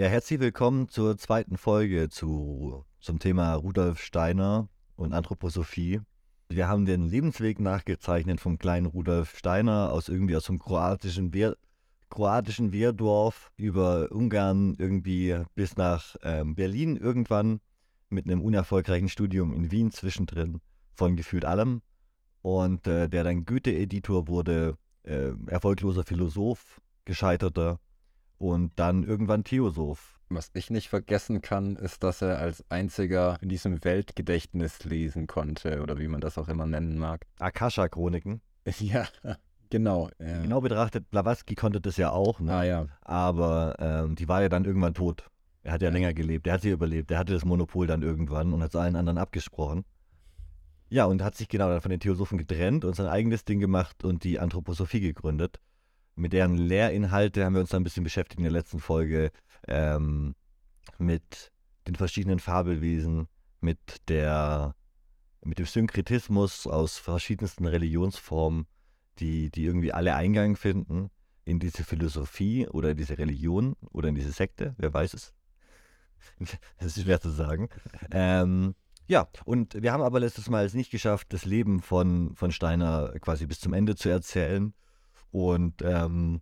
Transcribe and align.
Ja, 0.00 0.06
herzlich 0.06 0.40
willkommen 0.40 0.88
zur 0.88 1.18
zweiten 1.18 1.58
Folge 1.58 2.08
zu, 2.08 2.86
zum 3.00 3.18
Thema 3.18 3.52
Rudolf 3.52 4.00
Steiner 4.00 4.66
und 4.96 5.12
Anthroposophie. 5.12 6.00
Wir 6.48 6.68
haben 6.68 6.86
den 6.86 7.04
Lebensweg 7.04 7.60
nachgezeichnet 7.60 8.40
vom 8.40 8.56
kleinen 8.56 8.86
Rudolf 8.86 9.36
Steiner 9.36 9.92
aus 9.92 10.08
irgendwie 10.08 10.36
aus 10.36 10.44
dem 10.44 10.58
kroatischen, 10.58 11.34
Wehr, 11.34 11.54
kroatischen 12.08 12.72
Wehrdorf 12.72 13.52
über 13.58 14.10
Ungarn 14.10 14.74
irgendwie 14.78 15.36
bis 15.54 15.76
nach 15.76 16.16
ähm, 16.22 16.54
Berlin 16.54 16.96
irgendwann 16.96 17.60
mit 18.08 18.24
einem 18.24 18.40
unerfolgreichen 18.40 19.10
Studium 19.10 19.52
in 19.52 19.70
Wien 19.70 19.90
zwischendrin 19.90 20.62
von 20.94 21.14
gefühlt 21.14 21.44
allem 21.44 21.82
und 22.40 22.86
äh, 22.86 23.06
der 23.06 23.22
dann 23.22 23.44
Goethe-Editor 23.44 24.28
wurde, 24.28 24.78
äh, 25.02 25.32
erfolgloser 25.48 26.04
Philosoph, 26.04 26.80
gescheiterter 27.04 27.78
und 28.40 28.72
dann 28.76 29.04
irgendwann 29.04 29.44
Theosoph. 29.44 30.18
Was 30.30 30.50
ich 30.54 30.70
nicht 30.70 30.88
vergessen 30.88 31.42
kann, 31.42 31.76
ist, 31.76 32.02
dass 32.02 32.22
er 32.22 32.38
als 32.38 32.64
einziger 32.70 33.36
in 33.42 33.48
diesem 33.50 33.84
Weltgedächtnis 33.84 34.82
lesen 34.84 35.26
konnte 35.26 35.82
oder 35.82 35.98
wie 35.98 36.08
man 36.08 36.20
das 36.20 36.38
auch 36.38 36.48
immer 36.48 36.66
nennen 36.66 36.98
mag. 36.98 37.26
Akasha-Chroniken. 37.38 38.40
Ja, 38.78 39.06
genau. 39.68 40.10
Ja. 40.20 40.42
Genau 40.42 40.60
betrachtet, 40.60 41.10
Blavatsky 41.10 41.54
konnte 41.54 41.80
das 41.80 41.96
ja 41.96 42.10
auch, 42.12 42.38
ne? 42.40 42.54
Ah 42.54 42.62
ja. 42.64 42.86
aber 43.00 43.74
ähm, 43.78 44.14
die 44.14 44.28
war 44.28 44.42
ja 44.42 44.48
dann 44.48 44.64
irgendwann 44.64 44.94
tot. 44.94 45.28
Er 45.62 45.72
hat 45.72 45.82
ja, 45.82 45.88
Ja. 45.88 45.92
länger 45.92 46.14
gelebt, 46.14 46.46
er 46.46 46.54
hat 46.54 46.62
sie 46.62 46.70
überlebt, 46.70 47.10
er 47.10 47.18
hatte 47.18 47.32
das 47.32 47.44
Monopol 47.44 47.86
dann 47.86 48.02
irgendwann 48.02 48.52
und 48.52 48.62
hat 48.62 48.70
es 48.70 48.76
allen 48.76 48.96
anderen 48.96 49.18
abgesprochen. 49.18 49.84
Ja, 50.88 51.04
und 51.06 51.22
hat 51.22 51.34
sich 51.36 51.48
genau 51.48 51.68
dann 51.68 51.80
von 51.80 51.90
den 51.90 52.00
Theosophen 52.00 52.38
getrennt 52.38 52.84
und 52.84 52.94
sein 52.94 53.06
eigenes 53.06 53.44
Ding 53.44 53.58
gemacht 53.60 54.04
und 54.04 54.24
die 54.24 54.38
Anthroposophie 54.38 55.00
gegründet. 55.00 55.58
Mit 56.20 56.34
deren 56.34 56.58
Lehrinhalte 56.58 57.46
haben 57.46 57.54
wir 57.54 57.62
uns 57.62 57.70
dann 57.70 57.80
ein 57.80 57.84
bisschen 57.84 58.04
beschäftigt 58.04 58.38
in 58.38 58.44
der 58.44 58.52
letzten 58.52 58.78
Folge 58.78 59.32
ähm, 59.66 60.34
mit 60.98 61.50
den 61.88 61.94
verschiedenen 61.94 62.40
Fabelwesen, 62.40 63.26
mit 63.62 63.78
der 64.08 64.74
mit 65.42 65.58
dem 65.58 65.64
Synkretismus 65.64 66.66
aus 66.66 66.98
verschiedensten 66.98 67.64
Religionsformen, 67.64 68.66
die, 69.18 69.50
die 69.50 69.64
irgendwie 69.64 69.94
alle 69.94 70.14
Eingang 70.14 70.56
finden 70.56 71.08
in 71.46 71.58
diese 71.58 71.84
Philosophie 71.84 72.68
oder 72.68 72.90
in 72.90 72.98
diese 72.98 73.16
Religion 73.16 73.74
oder 73.90 74.10
in 74.10 74.14
diese 74.14 74.32
Sekte, 74.32 74.74
wer 74.76 74.92
weiß 74.92 75.14
es. 75.14 75.32
Das 76.76 76.98
ist 76.98 77.02
schwer 77.02 77.22
zu 77.22 77.30
sagen. 77.30 77.70
Ähm, 78.10 78.74
ja, 79.06 79.26
und 79.46 79.82
wir 79.82 79.94
haben 79.94 80.02
aber 80.02 80.20
letztes 80.20 80.50
Mal 80.50 80.66
es 80.66 80.74
nicht 80.74 80.90
geschafft, 80.90 81.32
das 81.32 81.46
Leben 81.46 81.80
von, 81.80 82.34
von 82.34 82.52
Steiner 82.52 83.14
quasi 83.22 83.46
bis 83.46 83.58
zum 83.58 83.72
Ende 83.72 83.96
zu 83.96 84.10
erzählen 84.10 84.74
und 85.30 85.82
ähm, 85.82 86.40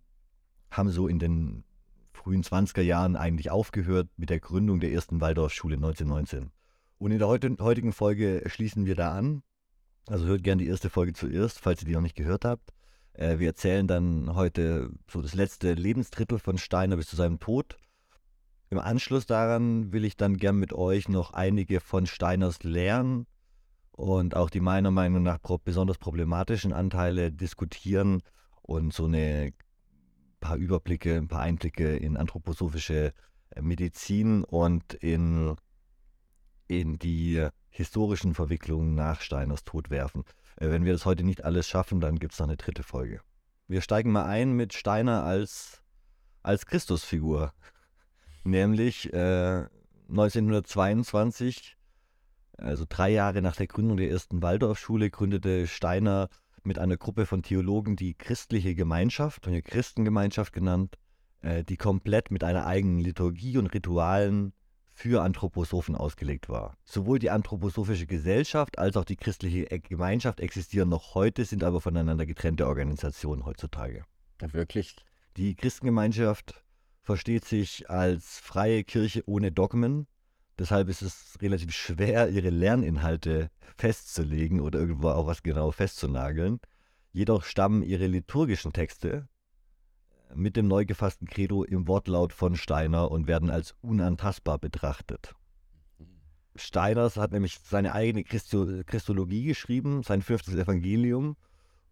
haben 0.71 0.89
so 0.89 1.07
in 1.07 1.19
den 1.19 1.63
frühen 2.11 2.43
20er 2.43 2.81
Jahren 2.81 3.15
eigentlich 3.15 3.49
aufgehört 3.49 4.09
mit 4.17 4.29
der 4.29 4.39
Gründung 4.39 4.79
der 4.79 4.91
ersten 4.91 5.21
Waldorfschule 5.21 5.75
1919. 5.75 6.51
Und 6.97 7.11
in 7.11 7.19
der 7.19 7.27
heutigen 7.27 7.93
Folge 7.93 8.43
schließen 8.47 8.85
wir 8.85 8.95
da 8.95 9.13
an. 9.13 9.41
Also 10.07 10.25
hört 10.25 10.43
gerne 10.43 10.61
die 10.61 10.69
erste 10.69 10.89
Folge 10.89 11.13
zuerst, 11.13 11.59
falls 11.59 11.81
ihr 11.81 11.87
die 11.87 11.93
noch 11.93 12.01
nicht 12.01 12.15
gehört 12.15 12.43
habt. 12.43 12.73
Äh, 13.13 13.39
wir 13.39 13.47
erzählen 13.47 13.87
dann 13.87 14.35
heute 14.35 14.91
so 15.09 15.21
das 15.21 15.33
letzte 15.33 15.73
Lebensdrittel 15.73 16.39
von 16.39 16.57
Steiner 16.57 16.97
bis 16.97 17.07
zu 17.07 17.15
seinem 17.15 17.39
Tod. 17.39 17.77
Im 18.69 18.79
Anschluss 18.79 19.25
daran 19.25 19.93
will 19.93 20.05
ich 20.05 20.17
dann 20.17 20.37
gern 20.37 20.57
mit 20.57 20.73
euch 20.73 21.09
noch 21.09 21.33
einige 21.33 21.79
von 21.79 22.05
Steiners 22.05 22.63
Lehren 22.63 23.25
und 23.91 24.35
auch 24.35 24.49
die 24.49 24.59
meiner 24.59 24.91
Meinung 24.91 25.23
nach 25.23 25.39
besonders 25.63 25.97
problematischen 25.97 26.73
Anteile 26.73 27.31
diskutieren 27.31 28.21
und 28.69 28.93
so 28.93 29.05
eine 29.05 29.51
paar 30.39 30.55
Überblicke, 30.55 31.15
ein 31.15 31.27
paar 31.27 31.41
Einblicke 31.41 31.97
in 31.97 32.15
anthroposophische 32.15 33.13
äh, 33.49 33.61
Medizin 33.61 34.43
und 34.43 34.93
in, 34.93 35.55
in 36.67 36.99
die 36.99 37.47
historischen 37.69 38.35
Verwicklungen 38.35 38.93
nach 38.93 39.21
Steiners 39.21 39.63
Tod 39.63 39.89
werfen. 39.89 40.23
Äh, 40.57 40.69
Wenn 40.69 40.85
wir 40.85 40.93
das 40.93 41.05
heute 41.05 41.23
nicht 41.23 41.43
alles 41.43 41.67
schaffen, 41.67 41.99
dann 41.99 42.19
gibt 42.19 42.33
es 42.33 42.39
noch 42.39 42.47
eine 42.47 42.57
dritte 42.57 42.83
Folge. 42.83 43.21
Wir 43.67 43.81
steigen 43.81 44.11
mal 44.11 44.25
ein 44.25 44.53
mit 44.53 44.73
Steiner 44.73 45.23
als, 45.23 45.81
als 46.43 46.67
Christusfigur. 46.67 47.53
Nämlich 48.43 49.11
äh, 49.11 49.65
1922, 50.09 51.75
also 52.57 52.85
drei 52.87 53.09
Jahre 53.09 53.41
nach 53.41 53.55
der 53.55 53.67
Gründung 53.67 53.97
der 53.97 54.11
ersten 54.11 54.43
Waldorfschule, 54.43 55.09
gründete 55.09 55.65
Steiner 55.65 56.29
mit 56.65 56.79
einer 56.79 56.97
Gruppe 56.97 57.25
von 57.25 57.43
Theologen 57.43 57.95
die 57.95 58.13
christliche 58.13 58.75
Gemeinschaft, 58.75 59.47
eine 59.47 59.61
Christengemeinschaft 59.61 60.53
genannt, 60.53 60.97
äh, 61.41 61.63
die 61.63 61.77
komplett 61.77 62.31
mit 62.31 62.43
einer 62.43 62.65
eigenen 62.65 62.99
Liturgie 62.99 63.57
und 63.57 63.67
Ritualen 63.67 64.53
für 64.99 65.23
Anthroposophen 65.23 65.95
ausgelegt 65.95 66.49
war. 66.49 66.75
Sowohl 66.83 67.19
die 67.19 67.29
anthroposophische 67.29 68.05
Gesellschaft 68.05 68.77
als 68.77 68.97
auch 68.97 69.05
die 69.05 69.15
christliche 69.15 69.65
Gemeinschaft 69.79 70.41
existieren 70.41 70.89
noch 70.89 71.15
heute, 71.15 71.45
sind 71.45 71.63
aber 71.63 71.79
voneinander 71.79 72.25
getrennte 72.25 72.67
Organisationen 72.67 73.45
heutzutage. 73.45 74.03
Ja, 74.41 74.53
Wirklich? 74.53 74.97
Die 75.37 75.55
Christengemeinschaft 75.55 76.65
versteht 77.01 77.45
sich 77.45 77.89
als 77.89 78.39
freie 78.39 78.83
Kirche 78.83 79.23
ohne 79.25 79.53
Dogmen. 79.53 80.05
Deshalb 80.59 80.89
ist 80.89 81.01
es 81.01 81.37
relativ 81.41 81.71
schwer, 81.71 82.29
ihre 82.29 82.49
Lerninhalte 82.49 83.49
festzulegen 83.77 84.59
oder 84.59 84.79
irgendwo 84.79 85.09
auch 85.09 85.25
was 85.25 85.41
genau 85.41 85.71
festzunageln. 85.71 86.59
Jedoch 87.13 87.43
stammen 87.43 87.81
ihre 87.81 88.07
liturgischen 88.07 88.73
Texte 88.73 89.29
mit 90.35 90.57
dem 90.57 90.67
neu 90.67 90.85
gefassten 90.85 91.27
Credo 91.27 91.63
im 91.63 91.87
Wortlaut 91.87 92.33
von 92.33 92.57
Steiner 92.57 93.09
und 93.09 93.25
werden 93.25 93.49
als 93.49 93.73
unantastbar 93.81 94.59
betrachtet. 94.59 95.33
Steiners 96.55 97.15
hat 97.15 97.31
nämlich 97.31 97.59
seine 97.63 97.93
eigene 97.93 98.25
Christo 98.25 98.67
Christologie 98.85 99.45
geschrieben, 99.45 100.03
sein 100.03 100.21
fünftes 100.21 100.55
Evangelium, 100.55 101.37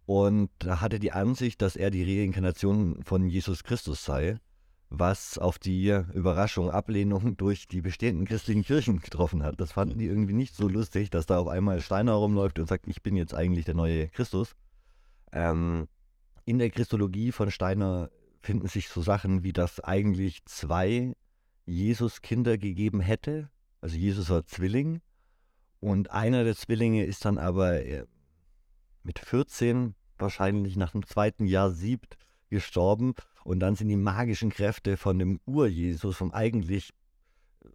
und 0.05 0.49
hatte 0.65 0.99
die 0.99 1.13
Ansicht, 1.13 1.61
dass 1.61 1.77
er 1.77 1.89
die 1.89 2.19
Reinkarnation 2.19 3.01
von 3.03 3.29
Jesus 3.29 3.63
Christus 3.63 4.03
sei, 4.03 4.39
was 4.89 5.37
auf 5.37 5.59
die 5.59 5.89
Überraschung, 6.13 6.71
Ablehnung 6.71 7.35
durch 7.37 7.67
die 7.67 7.81
bestehenden 7.81 8.25
christlichen 8.25 8.63
Kirchen 8.63 8.99
getroffen 8.99 9.43
hat. 9.43 9.59
Das 9.59 9.73
fanden 9.73 9.99
die 9.99 10.05
irgendwie 10.05 10.33
nicht 10.33 10.55
so 10.55 10.67
lustig, 10.67 11.09
dass 11.09 11.25
da 11.25 11.39
auf 11.39 11.47
einmal 11.47 11.81
Steiner 11.81 12.13
rumläuft 12.13 12.59
und 12.59 12.67
sagt, 12.67 12.87
ich 12.87 13.01
bin 13.03 13.15
jetzt 13.15 13.33
eigentlich 13.33 13.65
der 13.65 13.75
neue 13.75 14.07
Christus. 14.07 14.55
Ähm, 15.31 15.87
in 16.45 16.59
der 16.59 16.69
Christologie 16.69 17.33
von 17.33 17.51
Steiner 17.51 18.09
finden 18.41 18.67
sich 18.67 18.87
so 18.87 19.01
Sachen 19.01 19.43
wie, 19.43 19.51
dass 19.51 19.81
eigentlich 19.81 20.45
zwei 20.45 21.13
Jesus-Kinder 21.65 22.57
gegeben 22.57 23.01
hätte. 23.01 23.49
Also 23.81 23.97
Jesus 23.97 24.29
war 24.29 24.45
Zwilling 24.45 25.01
und 25.79 26.11
einer 26.11 26.43
der 26.45 26.55
Zwillinge 26.55 27.03
ist 27.03 27.25
dann 27.25 27.37
aber 27.37 27.83
äh, 27.85 28.05
mit 29.03 29.19
14 29.19 29.95
wahrscheinlich 30.17 30.77
nach 30.77 30.91
dem 30.91 31.05
zweiten 31.05 31.45
Jahr 31.45 31.71
siebt 31.71 32.17
gestorben 32.49 33.13
und 33.43 33.59
dann 33.59 33.75
sind 33.75 33.87
die 33.87 33.95
magischen 33.95 34.49
Kräfte 34.49 34.97
von 34.97 35.19
dem 35.19 35.39
Ur-Jesus, 35.45 36.17
vom 36.17 36.31
eigentlich 36.31 36.93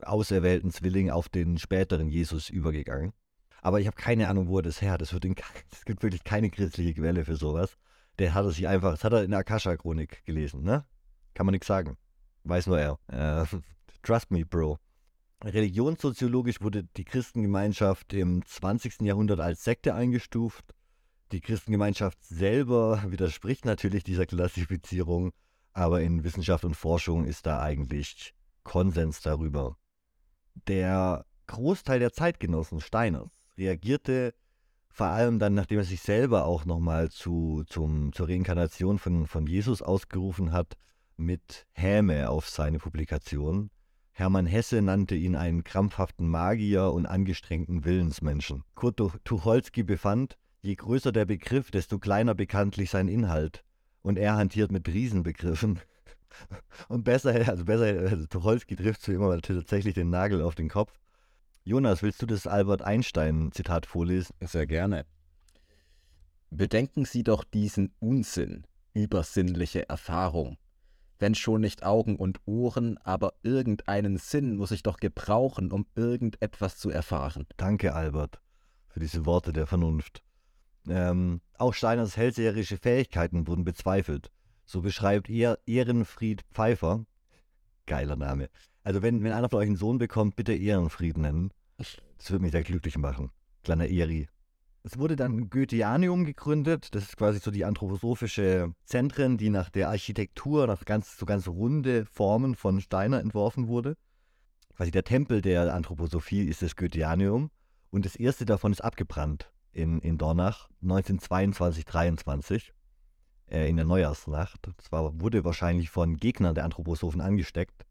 auserwählten 0.03 0.71
Zwilling 0.71 1.11
auf 1.11 1.29
den 1.29 1.59
späteren 1.59 2.09
Jesus 2.09 2.51
übergegangen. 2.51 3.13
Aber 3.61 3.81
ich 3.81 3.87
habe 3.87 3.97
keine 3.97 4.29
Ahnung, 4.29 4.49
wo 4.49 4.59
er 4.59 4.63
das 4.63 4.83
her 4.83 4.93
hat. 4.93 5.03
Es, 5.03 5.13
es 5.73 5.85
gibt 5.85 6.03
wirklich 6.03 6.25
keine 6.25 6.51
christliche 6.51 6.95
Quelle 6.95 7.25
für 7.25 7.37
sowas. 7.37 7.77
Der 8.19 8.35
hat 8.35 8.45
er 8.45 8.51
sich 8.51 8.67
einfach, 8.69 8.91
das 8.91 9.05
hat 9.05 9.13
er 9.13 9.25
in 9.25 9.31
der 9.31 9.41
Akasha-Chronik 9.41 10.25
gelesen, 10.25 10.63
ne? 10.63 10.85
Kann 11.35 11.47
man 11.47 11.53
nichts 11.53 11.67
sagen. 11.69 11.97
Weiß 12.45 12.67
nur 12.67 12.79
er. 12.79 12.99
Äh, 13.09 13.47
trust 14.03 14.31
me, 14.31 14.45
Bro. 14.45 14.79
Religionssoziologisch 15.45 16.61
wurde 16.61 16.85
die 16.97 17.05
Christengemeinschaft 17.05 18.13
im 18.13 18.45
20. 18.45 19.01
Jahrhundert 19.03 19.41
als 19.41 19.65
Sekte 19.65 19.95
eingestuft. 19.95 20.75
Die 21.33 21.41
Christengemeinschaft 21.41 22.23
selber 22.23 23.03
widerspricht 23.07 23.65
natürlich 23.65 24.05
dieser 24.05 24.27
Klassifizierung, 24.27 25.33
aber 25.73 26.03
in 26.03 26.25
Wissenschaft 26.25 26.65
und 26.67 26.77
Forschung 26.77 27.25
ist 27.25 27.47
da 27.47 27.63
eigentlich 27.63 28.35
Konsens 28.65 29.23
darüber. 29.23 29.79
Der 30.69 31.25
Großteil 31.47 32.01
der 32.01 32.13
Zeitgenossen 32.13 32.81
Steiners 32.81 33.31
reagierte 33.57 34.35
vor 34.91 35.07
allem 35.07 35.39
dann, 35.39 35.55
nachdem 35.55 35.79
er 35.79 35.85
sich 35.85 36.03
selber 36.03 36.45
auch 36.45 36.67
nochmal 36.67 37.11
zu, 37.11 37.65
zum, 37.67 38.13
zur 38.13 38.29
Reinkarnation 38.29 38.99
von, 38.99 39.27
von 39.27 39.47
Jesus 39.47 39.81
ausgerufen 39.81 40.53
hat, 40.53 40.77
mit 41.17 41.67
Häme 41.73 42.29
auf 42.29 42.51
seine 42.51 42.79
Publikation. 42.79 43.71
Hermann 44.11 44.45
Hesse 44.45 44.83
nannte 44.83 45.15
ihn 45.15 45.35
einen 45.35 45.65
krampfhaften 45.65 46.29
Magier 46.29 46.93
und 46.93 47.07
angestrengten 47.07 47.87
Willensmenschen. 47.87 48.65
Kurt 48.75 48.99
Tu- 48.99 49.11
Tucholsky 49.25 49.83
befand, 49.83 50.37
je 50.63 50.77
größer 50.77 51.13
der 51.13 51.25
Begriff, 51.25 51.71
desto 51.71 51.99
kleiner 51.99 52.35
bekanntlich 52.35 52.91
sein 52.91 53.09
Inhalt. 53.09 53.65
Und 54.01 54.19
er 54.19 54.37
hantiert 54.37 54.73
mit 54.73 54.89
Riesenbegriffen. 54.89 55.81
Und 56.89 57.05
besser, 57.05 57.35
also 57.49 57.65
besser, 57.65 57.85
also 58.09 58.27
Tucholsky 58.27 58.75
trifft 58.75 59.03
so 59.03 59.13
immer 59.13 59.39
tatsächlich 59.41 59.95
den 59.95 60.11
Nagel 60.11 60.41
auf 60.41 60.55
den 60.55 60.69
Kopf. 60.69 60.99
Jonas, 61.65 62.03
willst 62.03 62.23
du 62.23 62.27
das 62.27 62.47
Albert 62.47 62.83
Einstein-Zitat 62.83 63.87
vorlesen? 63.87 64.35
Sehr 64.41 64.67
gerne. 64.67 65.05
Bedenken 66.51 67.05
Sie 67.05 67.23
doch 67.23 67.45
diesen 67.45 67.95
Unsinn, 68.01 68.67
übersinnliche 68.95 69.89
Erfahrung. 69.89 70.59
Wenn 71.19 71.35
schon 71.37 71.61
nicht 71.61 71.85
Augen 71.85 72.17
und 72.17 72.41
Ohren, 72.47 72.99
aber 72.99 73.35
irgendeinen 73.43 74.17
Sinn 74.17 74.57
muss 74.57 74.73
ich 74.73 74.83
doch 74.83 74.97
gebrauchen, 74.99 75.71
um 75.71 75.87
irgendetwas 75.95 76.79
zu 76.79 76.91
erfahren. 76.91 77.47
Danke, 77.57 77.95
Albert, 77.95 78.41
für 78.89 78.99
diese 78.99 79.25
Worte 79.25 79.53
der 79.53 79.69
Vernunft. 79.69 80.23
Ähm, 80.89 81.41
auch 81.59 81.75
Steiners 81.75 82.17
hellseherische 82.17 82.77
Fähigkeiten 82.77 83.47
wurden 83.47 83.65
bezweifelt. 83.65 84.31
So 84.65 84.83
beschreibt 84.83 85.31
er 85.31 85.59
Ehrenfried 85.67 86.43
Pfeiffer, 86.53 87.05
geiler 87.87 88.17
Name. 88.17 88.49
Also 88.83 89.03
wenn, 89.03 89.23
wenn 89.23 89.33
einer 89.33 89.49
von 89.49 89.61
euch 89.61 89.67
einen 89.67 89.77
Sohn 89.77 89.99
bekommt, 89.99 90.37
bitte 90.37 90.55
Ehrenfried 90.55 91.19
nennen. 91.19 91.53
Das 91.77 92.31
würde 92.31 92.43
mich 92.43 92.53
sehr 92.53 92.63
glücklich 92.63 92.99
machen. 92.99 93.31
Kleiner 93.63 93.89
Eri. 93.89 94.29
Es 94.85 94.99
wurde 94.99 95.15
dann 95.15 95.49
Goetheanium 95.51 96.25
gegründet. 96.25 96.95
Das 96.95 97.05
ist 97.05 97.17
quasi 97.17 97.39
so 97.39 97.53
die 97.53 97.65
anthroposophische 97.65 98.75
Zentren, 98.85 99.39
die 99.39 99.51
nach 99.51 99.71
der 99.71 99.89
Architektur, 99.89 100.67
nach 100.67 100.85
ganz, 100.85 101.17
so 101.17 101.27
ganz 101.27 101.47
runde 101.47 102.05
Formen 102.07 102.57
von 102.57 102.81
Steiner 102.81 103.21
entworfen 103.21 103.69
wurde. 103.69 103.97
Quasi 104.75 104.91
der 104.91 105.05
Tempel 105.05 105.43
der 105.43 105.73
Anthroposophie 105.73 106.43
ist 106.43 106.63
das 106.63 106.75
Goetheanium. 106.75 107.51
Und 107.91 108.05
das 108.05 108.17
erste 108.17 108.45
davon 108.45 108.73
ist 108.73 108.81
abgebrannt 108.81 109.52
in, 109.73 110.01
in 110.01 110.19
Dornach 110.19 110.69
1922, 110.83 111.85
23 111.85 112.73
äh, 113.51 113.69
in 113.69 113.77
der 113.77 113.85
Neujahrsnacht. 113.85 114.69
Das 114.77 114.93
war, 114.93 115.21
wurde 115.21 115.45
wahrscheinlich 115.45 115.91
von 115.91 116.17
Gegnern 116.17 116.55
der 116.55 116.65
Anthroposophen 116.65 117.21
angesteckt. 117.21 117.85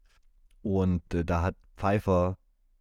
Und 0.62 1.02
äh, 1.14 1.24
da 1.24 1.42
hat 1.42 1.56
Pfeiffer 1.76 2.38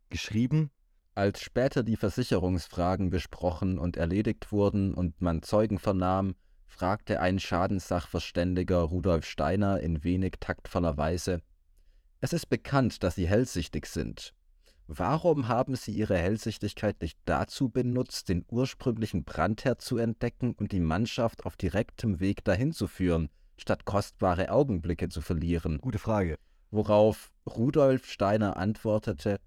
geschrieben, 0.09 0.71
als 1.13 1.41
später 1.41 1.83
die 1.83 1.97
Versicherungsfragen 1.97 3.09
besprochen 3.09 3.77
und 3.77 3.97
erledigt 3.97 4.51
wurden 4.51 4.93
und 4.93 5.21
man 5.21 5.41
Zeugen 5.41 5.77
vernahm, 5.77 6.35
fragte 6.67 7.19
ein 7.19 7.37
Schadenssachverständiger 7.39 8.79
Rudolf 8.79 9.25
Steiner 9.25 9.81
in 9.81 10.03
wenig 10.03 10.35
taktvoller 10.39 10.97
Weise 10.97 11.41
Es 12.21 12.33
ist 12.33 12.47
bekannt, 12.47 13.03
dass 13.03 13.15
Sie 13.15 13.27
hellsichtig 13.27 13.87
sind. 13.87 14.33
Warum 14.93 15.47
haben 15.47 15.77
Sie 15.77 15.93
Ihre 15.93 16.17
Hellsichtigkeit 16.17 17.01
nicht 17.01 17.17
dazu 17.23 17.69
benutzt, 17.69 18.27
den 18.27 18.43
ursprünglichen 18.49 19.23
Brandherd 19.23 19.81
zu 19.81 19.95
entdecken 19.95 20.53
und 20.53 20.73
die 20.73 20.81
Mannschaft 20.81 21.45
auf 21.45 21.55
direktem 21.55 22.19
Weg 22.19 22.43
dahin 22.43 22.73
zu 22.73 22.87
führen, 22.87 23.29
statt 23.55 23.85
kostbare 23.85 24.51
Augenblicke 24.51 25.07
zu 25.07 25.21
verlieren? 25.21 25.79
Gute 25.79 25.97
Frage. 25.97 26.35
Worauf 26.71 27.31
Rudolf 27.45 28.05
Steiner 28.05 28.57
antwortete 28.57 29.39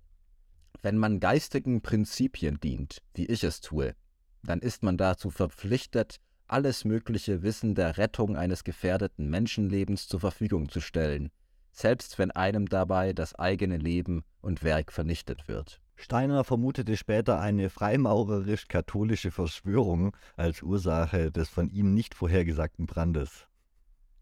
wenn 0.80 0.96
man 0.96 1.20
geistigen 1.20 1.82
Prinzipien 1.82 2.58
dient, 2.58 3.02
wie 3.12 3.26
ich 3.26 3.44
es 3.44 3.60
tue, 3.60 3.94
dann 4.42 4.60
ist 4.60 4.82
man 4.82 4.96
dazu 4.96 5.28
verpflichtet, 5.28 6.20
alles 6.46 6.86
mögliche 6.86 7.42
Wissen 7.42 7.74
der 7.74 7.98
Rettung 7.98 8.38
eines 8.38 8.64
gefährdeten 8.64 9.28
Menschenlebens 9.28 10.08
zur 10.08 10.20
Verfügung 10.20 10.70
zu 10.70 10.80
stellen, 10.80 11.30
selbst 11.74 12.18
wenn 12.18 12.30
einem 12.30 12.68
dabei 12.68 13.12
das 13.12 13.34
eigene 13.34 13.76
Leben 13.76 14.22
und 14.40 14.62
Werk 14.62 14.92
vernichtet 14.92 15.48
wird. 15.48 15.80
Steiner 15.96 16.44
vermutete 16.44 16.96
später 16.96 17.40
eine 17.40 17.68
freimaurerisch-katholische 17.70 19.30
Verschwörung 19.30 20.16
als 20.36 20.62
Ursache 20.62 21.30
des 21.30 21.48
von 21.48 21.68
ihm 21.70 21.94
nicht 21.94 22.14
vorhergesagten 22.14 22.86
Brandes. 22.86 23.46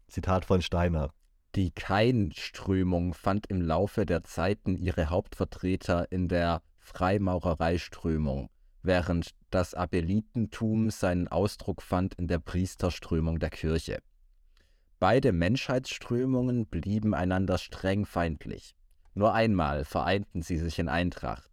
Zitat 0.07 0.45
von 0.45 0.61
Steiner. 0.61 1.11
Die 1.55 1.71
Kain-Strömung 1.71 3.13
fand 3.13 3.47
im 3.47 3.61
Laufe 3.61 4.05
der 4.05 4.23
Zeiten 4.23 4.75
ihre 4.75 5.09
Hauptvertreter 5.09 6.11
in 6.11 6.27
der 6.27 6.61
Freimaurereiströmung, 6.79 8.49
während 8.81 9.29
das 9.51 9.75
Abelitentum 9.75 10.89
seinen 10.89 11.27
Ausdruck 11.27 11.83
fand 11.83 12.15
in 12.15 12.27
der 12.27 12.39
Priesterströmung 12.39 13.39
der 13.39 13.51
Kirche. 13.51 13.99
Beide 15.03 15.33
Menschheitsströmungen 15.33 16.65
blieben 16.65 17.13
einander 17.13 17.57
streng 17.57 18.05
feindlich. 18.05 18.73
Nur 19.15 19.33
einmal 19.33 19.83
vereinten 19.83 20.41
sie 20.41 20.57
sich 20.57 20.79
in 20.79 20.87
Eintracht, 20.87 21.51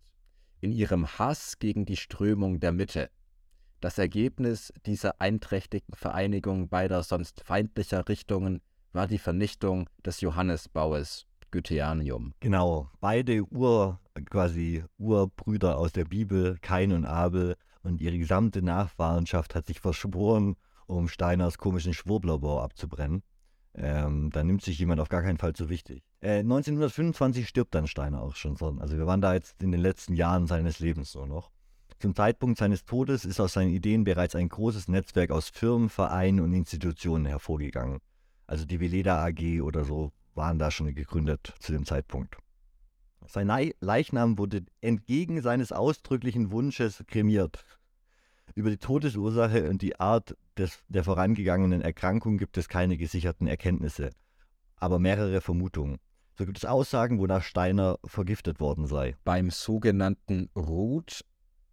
in 0.61 0.71
ihrem 0.71 1.19
Hass 1.19 1.59
gegen 1.59 1.85
die 1.85 1.97
Strömung 1.97 2.61
der 2.61 2.71
Mitte. 2.71 3.11
Das 3.81 3.99
Ergebnis 3.99 4.73
dieser 4.87 5.21
einträchtigen 5.21 5.95
Vereinigung 5.97 6.69
beider 6.69 7.03
sonst 7.03 7.43
feindlicher 7.45 8.09
Richtungen 8.09 8.63
war 8.93 9.09
die 9.09 9.19
Vernichtung 9.19 9.91
des 10.07 10.21
Johannesbaues 10.21 11.27
Goetheanium. 11.51 12.35
Genau, 12.39 12.89
beide 13.01 13.43
Ur, 13.53 13.99
quasi 14.27 14.85
Urbrüder 14.97 15.77
aus 15.77 15.91
der 15.91 16.05
Bibel, 16.05 16.57
Kain 16.63 16.93
und 16.93 17.05
Abel, 17.05 17.57
und 17.83 18.01
ihre 18.01 18.17
gesamte 18.17 18.63
Nachfahrenschaft 18.63 19.57
hat 19.57 19.67
sich 19.67 19.81
verschworen, 19.81 20.55
um 20.87 21.09
Steiners 21.09 21.59
komischen 21.59 21.95
Schwurblerbau 21.95 22.61
abzubrennen. 22.61 23.25
Ähm, 23.75 24.31
da 24.33 24.43
nimmt 24.43 24.63
sich 24.63 24.79
jemand 24.79 25.01
auf 25.01 25.09
gar 25.09 25.23
keinen 25.23 25.39
Fall 25.39 25.53
zu 25.53 25.69
wichtig. 25.69 26.03
Äh, 26.21 26.41
1925 26.41 27.49
stirbt 27.49 27.75
dann 27.75 27.87
Steiner 27.87 28.23
auch 28.23 28.35
schon 28.35 28.57
so. 28.57 28.77
Also 28.81 28.97
wir 28.97 29.07
waren 29.07 29.21
da 29.21 29.35
jetzt 29.35 29.63
in 29.63 29.71
den 29.71 29.81
letzten 29.81 30.15
Jahren 30.15 30.47
seines 30.47 30.81
Lebens 30.81 31.13
so 31.13 31.25
noch. 31.25 31.51
Zum 32.01 32.15
Zeitpunkt 32.15 32.59
seines 32.59 32.85
Todes 32.85 33.25
ist 33.25 33.41
aus 33.41 33.53
seinen 33.53 33.71
Ideen 33.71 34.05
bereits 34.05 34.35
ein 34.35 34.49
großes 34.49 34.89
Netzwerk 34.89 35.31
aus 35.31 35.51
Firmen, 35.51 35.89
Vereinen 35.91 36.41
und 36.41 36.53
Institutionen 36.53 37.27
hervorgegangen. 37.27 38.01
Also 38.47 38.65
die 38.65 38.81
Veleda 38.81 39.25
AG 39.25 39.61
oder 39.61 39.85
so 39.85 40.13
waren 40.35 40.59
da 40.59 40.71
schon 40.71 40.93
gegründet 40.95 41.55
zu 41.61 41.73
dem 41.73 41.85
Zeitpunkt. 41.85 42.37
Sein 43.27 43.73
Leichnam 43.81 44.39
wurde 44.39 44.65
entgegen 44.81 45.43
seines 45.43 45.73
ausdrücklichen 45.73 46.51
Wunsches 46.51 47.05
kremiert. 47.07 47.65
Über 48.55 48.71
die 48.71 48.79
Todesursache 48.79 49.69
und 49.69 49.83
die 49.83 49.99
Art 49.99 50.37
des, 50.57 50.79
der 50.89 51.05
vorangegangenen 51.05 51.83
Erkrankung 51.83 52.39
gibt 52.39 52.59
es 52.59 52.69
keine 52.69 52.97
gesicherten 52.97 53.47
Erkenntnisse, 53.47 54.11
aber 54.77 54.99
mehrere 54.99 55.41
Vermutungen. 55.41 55.99
So 56.37 56.47
gibt 56.47 56.59
es 56.59 56.65
Aussagen, 56.65 57.19
wonach 57.19 57.43
Steiner 57.43 57.99
vergiftet 58.05 58.61
worden 58.61 58.87
sei. 58.87 59.15
Beim 59.25 59.51
sogenannten 59.51 60.49
Ruth 60.57 61.25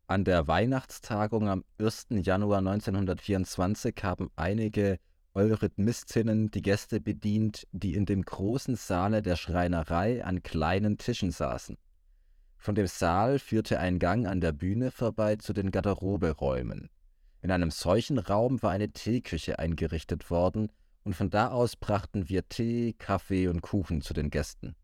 an 0.08 0.24
der 0.24 0.48
Weihnachtstagung 0.48 1.50
am 1.50 1.64
1. 1.80 2.08
Januar 2.10 2.60
1924 2.60 3.96
haben 4.04 4.30
einige 4.36 5.00
Eurythmistinnen 5.34 6.50
die 6.50 6.62
Gäste 6.62 7.00
bedient, 7.00 7.68
die 7.72 7.94
in 7.94 8.06
dem 8.06 8.24
großen 8.24 8.76
Saale 8.76 9.22
der 9.22 9.36
Schreinerei 9.36 10.24
an 10.24 10.44
kleinen 10.44 10.98
Tischen 10.98 11.32
saßen. 11.32 11.78
Von 12.58 12.76
dem 12.76 12.88
Saal 12.88 13.40
führte 13.40 13.80
ein 13.80 14.00
Gang 14.00 14.28
an 14.28 14.42
der 14.42 14.52
Bühne 14.52 14.92
vorbei 14.92 15.36
zu 15.38 15.54
den 15.54 15.72
Garderoberäumen. 15.72 16.90
In 17.42 17.52
einem 17.52 17.72
solchen 17.72 18.18
Raum 18.18 18.62
war 18.62 18.72
eine 18.72 18.90
Teeküche 18.90 19.60
eingerichtet 19.60 20.30
worden, 20.30 20.72
und 21.04 21.14
von 21.14 21.30
da 21.30 21.50
aus 21.50 21.78
brachten 21.78 22.28
wir 22.28 22.50
Tee, 22.50 22.94
Kaffee 22.94 23.48
und 23.48 23.62
Kuchen 23.62 24.02
zu 24.02 24.14
den 24.14 24.30
Gästen. 24.30 24.76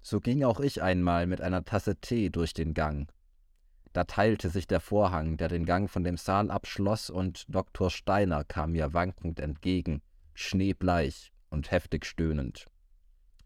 So 0.00 0.20
ging 0.20 0.44
auch 0.44 0.60
ich 0.60 0.82
einmal 0.82 1.26
mit 1.26 1.40
einer 1.40 1.64
Tasse 1.64 1.96
Tee 1.96 2.30
durch 2.30 2.54
den 2.54 2.74
Gang. 2.74 3.10
Da 3.92 4.04
teilte 4.04 4.50
sich 4.50 4.66
der 4.66 4.80
Vorhang, 4.80 5.36
der 5.36 5.48
den 5.48 5.66
Gang 5.66 5.90
von 5.90 6.04
dem 6.04 6.16
Saal 6.16 6.50
abschloss, 6.50 7.10
und 7.10 7.44
Dr. 7.48 7.90
Steiner 7.90 8.44
kam 8.44 8.72
mir 8.72 8.94
wankend 8.94 9.40
entgegen, 9.40 10.02
schneebleich 10.34 11.32
und 11.50 11.70
heftig 11.70 12.06
stöhnend. 12.06 12.66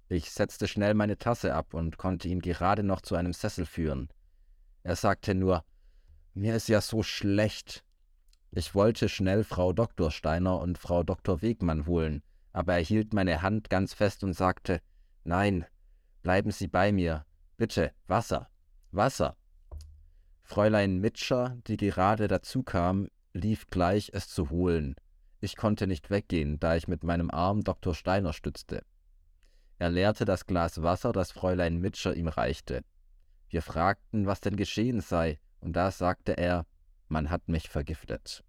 Ich 0.09 0.31
setzte 0.31 0.69
schnell 0.69 0.95
meine 0.95 1.19
Tasse 1.19 1.55
ab 1.55 1.75
und 1.75 1.99
konnte 1.99 2.29
ihn 2.29 2.41
gerade 2.41 2.85
noch 2.85 3.01
zu 3.01 3.17
einem 3.17 3.33
Sessel 3.33 3.67
führen. 3.67 4.09
Er 4.85 4.95
sagte 4.95 5.35
nur, 5.35 5.65
mir 6.35 6.55
ist 6.55 6.69
ja 6.69 6.81
so 6.81 7.03
schlecht. 7.03 7.85
Ich 8.53 8.75
wollte 8.75 9.09
schnell 9.09 9.43
Frau 9.43 9.73
Dr. 9.73 10.11
Steiner 10.11 10.61
und 10.61 10.79
Frau 10.79 11.03
Dr. 11.03 11.43
Wegmann 11.43 11.87
holen, 11.87 12.23
aber 12.53 12.75
er 12.75 12.83
hielt 12.83 13.13
meine 13.13 13.43
Hand 13.43 13.69
ganz 13.69 13.95
fest 13.95 14.23
und 14.23 14.35
sagte, 14.35 14.81
Nein, 15.25 15.67
bleiben 16.23 16.53
Sie 16.53 16.69
bei 16.69 16.93
mir. 16.93 17.27
Bitte, 17.57 17.93
Wasser, 18.07 18.49
Wasser. 18.93 19.37
Fräulein 20.45 20.99
Mitscher, 20.99 21.57
die 21.67 21.77
gerade 21.77 22.29
dazu 22.29 22.63
kam, 22.63 23.09
lief 23.33 23.69
gleich, 23.71 24.11
es 24.13 24.29
zu 24.29 24.51
holen. 24.51 24.95
Ich 25.41 25.57
konnte 25.57 25.89
nicht 25.89 26.11
weggehen, 26.11 26.61
da 26.61 26.77
ich 26.77 26.87
mit 26.87 27.03
meinem 27.03 27.31
Arm 27.31 27.65
Dr. 27.65 27.95
Steiner 27.95 28.33
stützte. 28.33 28.85
Er 29.79 29.91
leerte 29.91 30.25
das 30.25 30.47
Glas 30.47 30.83
Wasser, 30.83 31.13
das 31.13 31.33
Fräulein 31.33 31.79
Mitscher 31.79 32.15
ihm 32.17 32.29
reichte. 32.29 32.83
Wir 33.49 33.63
fragten, 33.63 34.27
was 34.27 34.41
denn 34.41 34.57
geschehen 34.57 35.01
sei, 35.01 35.39
und 35.61 35.75
da 35.75 35.91
sagte 35.91 36.37
er, 36.37 36.67
man 37.09 37.31
hat 37.31 37.49
mich 37.49 37.69
vergiftet. 37.69 38.43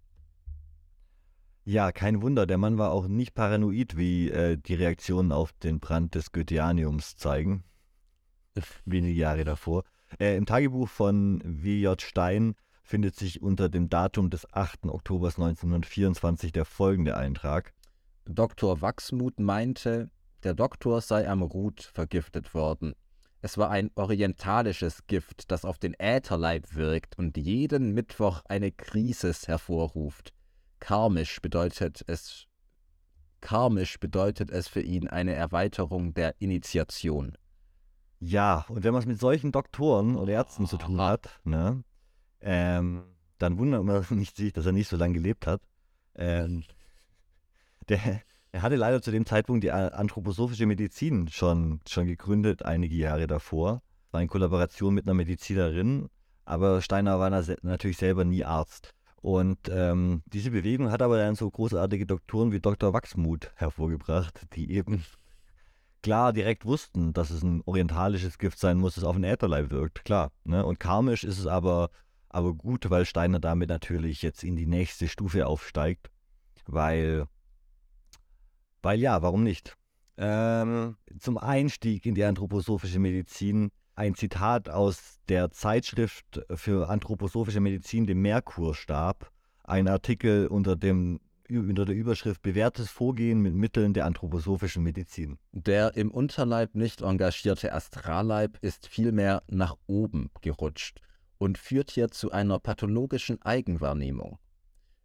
Ja, 1.64 1.92
kein 1.92 2.22
Wunder, 2.22 2.46
der 2.46 2.56
Mann 2.56 2.78
war 2.78 2.92
auch 2.92 3.08
nicht 3.08 3.34
paranoid, 3.34 3.96
wie 3.96 4.30
äh, 4.30 4.56
die 4.56 4.74
Reaktionen 4.74 5.32
auf 5.32 5.52
den 5.52 5.80
Brand 5.80 6.14
des 6.14 6.32
Goetheaniums 6.32 7.16
zeigen. 7.16 7.64
Wenige 8.86 9.12
Jahre 9.12 9.44
davor. 9.44 9.84
Äh, 10.18 10.36
Im 10.36 10.46
Tagebuch 10.46 10.88
von 10.88 11.42
W.J. 11.44 12.00
Stein 12.00 12.54
findet 12.82 13.16
sich 13.16 13.42
unter 13.42 13.68
dem 13.68 13.90
Datum 13.90 14.30
des 14.30 14.50
8. 14.52 14.86
Oktober 14.86 15.28
1924 15.28 16.52
der 16.52 16.64
folgende 16.64 17.18
Eintrag. 17.18 17.74
Dr. 18.24 18.80
Wachsmuth 18.80 19.38
meinte, 19.38 20.10
der 20.44 20.54
Doktor 20.54 21.00
sei 21.00 21.28
am 21.28 21.42
Rut 21.42 21.82
vergiftet 21.82 22.54
worden. 22.54 22.94
Es 23.40 23.56
war 23.56 23.70
ein 23.70 23.90
orientalisches 23.94 25.06
Gift, 25.06 25.50
das 25.50 25.64
auf 25.64 25.78
den 25.78 25.94
Ätherleib 25.94 26.74
wirkt 26.74 27.16
und 27.18 27.36
jeden 27.36 27.94
Mittwoch 27.94 28.42
eine 28.46 28.72
Krisis 28.72 29.46
hervorruft. 29.46 30.32
Karmisch 30.80 31.40
bedeutet 31.40 32.02
es 32.06 32.46
Karmisch 33.40 34.00
bedeutet 34.00 34.50
es 34.50 34.66
für 34.66 34.80
ihn 34.80 35.06
eine 35.08 35.34
Erweiterung 35.34 36.12
der 36.14 36.34
Initiation. 36.40 37.36
Ja, 38.18 38.66
und 38.68 38.82
wenn 38.82 38.92
man 38.92 39.00
es 39.00 39.06
mit 39.06 39.20
solchen 39.20 39.52
Doktoren 39.52 40.16
oder 40.16 40.32
Ärzten 40.32 40.66
zu 40.66 40.76
tun 40.76 41.00
hat, 41.00 41.38
ne, 41.44 41.84
ähm, 42.40 43.04
dann 43.38 43.58
wundert 43.58 43.84
man 43.84 44.04
nicht 44.18 44.36
sich, 44.36 44.52
dass 44.52 44.66
er 44.66 44.72
nicht 44.72 44.88
so 44.88 44.96
lange 44.96 45.14
gelebt 45.14 45.46
hat. 45.46 45.62
Ähm, 46.16 46.64
der, 47.88 48.22
er 48.52 48.62
hatte 48.62 48.76
leider 48.76 49.02
zu 49.02 49.10
dem 49.10 49.26
Zeitpunkt 49.26 49.64
die 49.64 49.72
anthroposophische 49.72 50.66
Medizin 50.66 51.28
schon, 51.28 51.80
schon 51.86 52.06
gegründet, 52.06 52.64
einige 52.64 52.96
Jahre 52.96 53.26
davor. 53.26 53.82
War 54.10 54.22
in 54.22 54.28
Kollaboration 54.28 54.94
mit 54.94 55.06
einer 55.06 55.14
Medizinerin, 55.14 56.08
aber 56.46 56.80
Steiner 56.80 57.18
war 57.18 57.28
natürlich 57.28 57.98
selber 57.98 58.24
nie 58.24 58.44
Arzt. 58.44 58.94
Und 59.20 59.58
ähm, 59.68 60.22
diese 60.26 60.50
Bewegung 60.50 60.90
hat 60.90 61.02
aber 61.02 61.18
dann 61.18 61.34
so 61.34 61.50
großartige 61.50 62.06
Doktoren 62.06 62.52
wie 62.52 62.60
Dr. 62.60 62.92
Wachsmuth 62.92 63.50
hervorgebracht, 63.56 64.46
die 64.54 64.72
eben 64.72 65.04
klar 66.02 66.32
direkt 66.32 66.64
wussten, 66.64 67.12
dass 67.12 67.30
es 67.30 67.42
ein 67.42 67.62
orientalisches 67.66 68.38
Gift 68.38 68.58
sein 68.58 68.78
muss, 68.78 68.94
das 68.94 69.04
auf 69.04 69.16
den 69.16 69.24
Ätherleib 69.24 69.70
wirkt, 69.70 70.04
klar. 70.04 70.30
Ne? 70.44 70.64
Und 70.64 70.78
karmisch 70.80 71.24
ist 71.24 71.38
es 71.38 71.46
aber, 71.46 71.90
aber 72.28 72.54
gut, 72.54 72.88
weil 72.90 73.04
Steiner 73.04 73.40
damit 73.40 73.68
natürlich 73.68 74.22
jetzt 74.22 74.44
in 74.44 74.56
die 74.56 74.66
nächste 74.66 75.08
Stufe 75.08 75.46
aufsteigt, 75.46 76.10
weil, 76.66 77.26
weil 78.88 79.00
ja, 79.00 79.20
warum 79.20 79.42
nicht? 79.42 79.76
Ähm, 80.16 80.96
zum 81.18 81.36
Einstieg 81.36 82.06
in 82.06 82.14
die 82.14 82.24
anthroposophische 82.24 82.98
Medizin 82.98 83.70
ein 83.94 84.14
Zitat 84.14 84.70
aus 84.70 85.18
der 85.28 85.50
Zeitschrift 85.50 86.40
für 86.54 86.88
anthroposophische 86.88 87.60
Medizin, 87.60 88.06
dem 88.06 88.22
Merkurstab, 88.22 89.30
ein 89.64 89.88
Artikel 89.88 90.46
unter 90.46 90.74
dem 90.74 91.20
unter 91.50 91.84
der 91.84 91.94
Überschrift 91.94 92.40
Bewährtes 92.40 92.88
Vorgehen 92.88 93.42
mit 93.42 93.54
Mitteln 93.54 93.92
der 93.92 94.06
anthroposophischen 94.06 94.82
Medizin. 94.82 95.36
Der 95.52 95.94
im 95.94 96.10
Unterleib 96.10 96.74
nicht 96.74 97.02
engagierte 97.02 97.74
Astralleib 97.74 98.56
ist 98.62 98.86
vielmehr 98.86 99.42
nach 99.48 99.76
oben 99.86 100.30
gerutscht 100.40 101.02
und 101.36 101.58
führt 101.58 101.90
hier 101.90 102.08
zu 102.08 102.32
einer 102.32 102.58
pathologischen 102.58 103.42
Eigenwahrnehmung. 103.42 104.38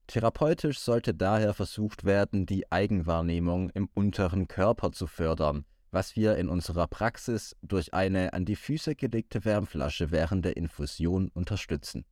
Therapeutisch 0.08 0.80
sollte 0.80 1.14
daher 1.14 1.54
versucht 1.54 2.04
werden, 2.04 2.46
die 2.46 2.72
Eigenwahrnehmung 2.72 3.70
im 3.70 3.90
unteren 3.94 4.48
Körper 4.48 4.92
zu 4.92 5.08
fördern, 5.08 5.66
was 5.92 6.16
wir 6.16 6.36
in 6.38 6.50
unserer 6.50 6.88
Praxis 6.88 7.56
durch 7.62 7.94
eine 7.94 8.34
an 8.34 8.46
die 8.46 8.58
Füße 8.58 8.96
gelegte 8.96 9.46
Wärmflasche 9.46 10.12
während 10.12 10.44
der 10.44 10.58
Infusion 10.58 11.30
unterstützen. 11.30 12.06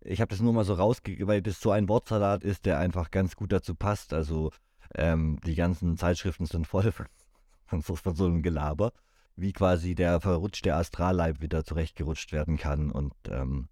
Ich 0.00 0.20
habe 0.20 0.30
das 0.30 0.40
nur 0.40 0.52
mal 0.52 0.64
so 0.64 0.74
rausgegeben, 0.74 1.28
weil 1.28 1.42
das 1.42 1.60
so 1.60 1.70
ein 1.70 1.88
Wortsalat 1.88 2.44
ist, 2.44 2.66
der 2.66 2.78
einfach 2.78 3.10
ganz 3.10 3.36
gut 3.36 3.52
dazu 3.52 3.74
passt. 3.74 4.12
Also 4.12 4.52
ähm, 4.94 5.38
die 5.44 5.54
ganzen 5.54 5.96
Zeitschriften 5.96 6.46
sind 6.46 6.66
voll 6.66 6.92
von 7.66 7.82
so, 7.82 7.94
von 7.96 8.14
so 8.14 8.26
einem 8.26 8.42
Gelaber, 8.42 8.92
wie 9.36 9.52
quasi 9.52 9.94
der 9.94 10.20
verrutschte 10.20 10.74
Astralleib 10.74 11.40
wieder 11.40 11.64
zurechtgerutscht 11.64 12.32
werden 12.32 12.56
kann 12.56 12.90
und 12.90 13.14
ähm, 13.28 13.68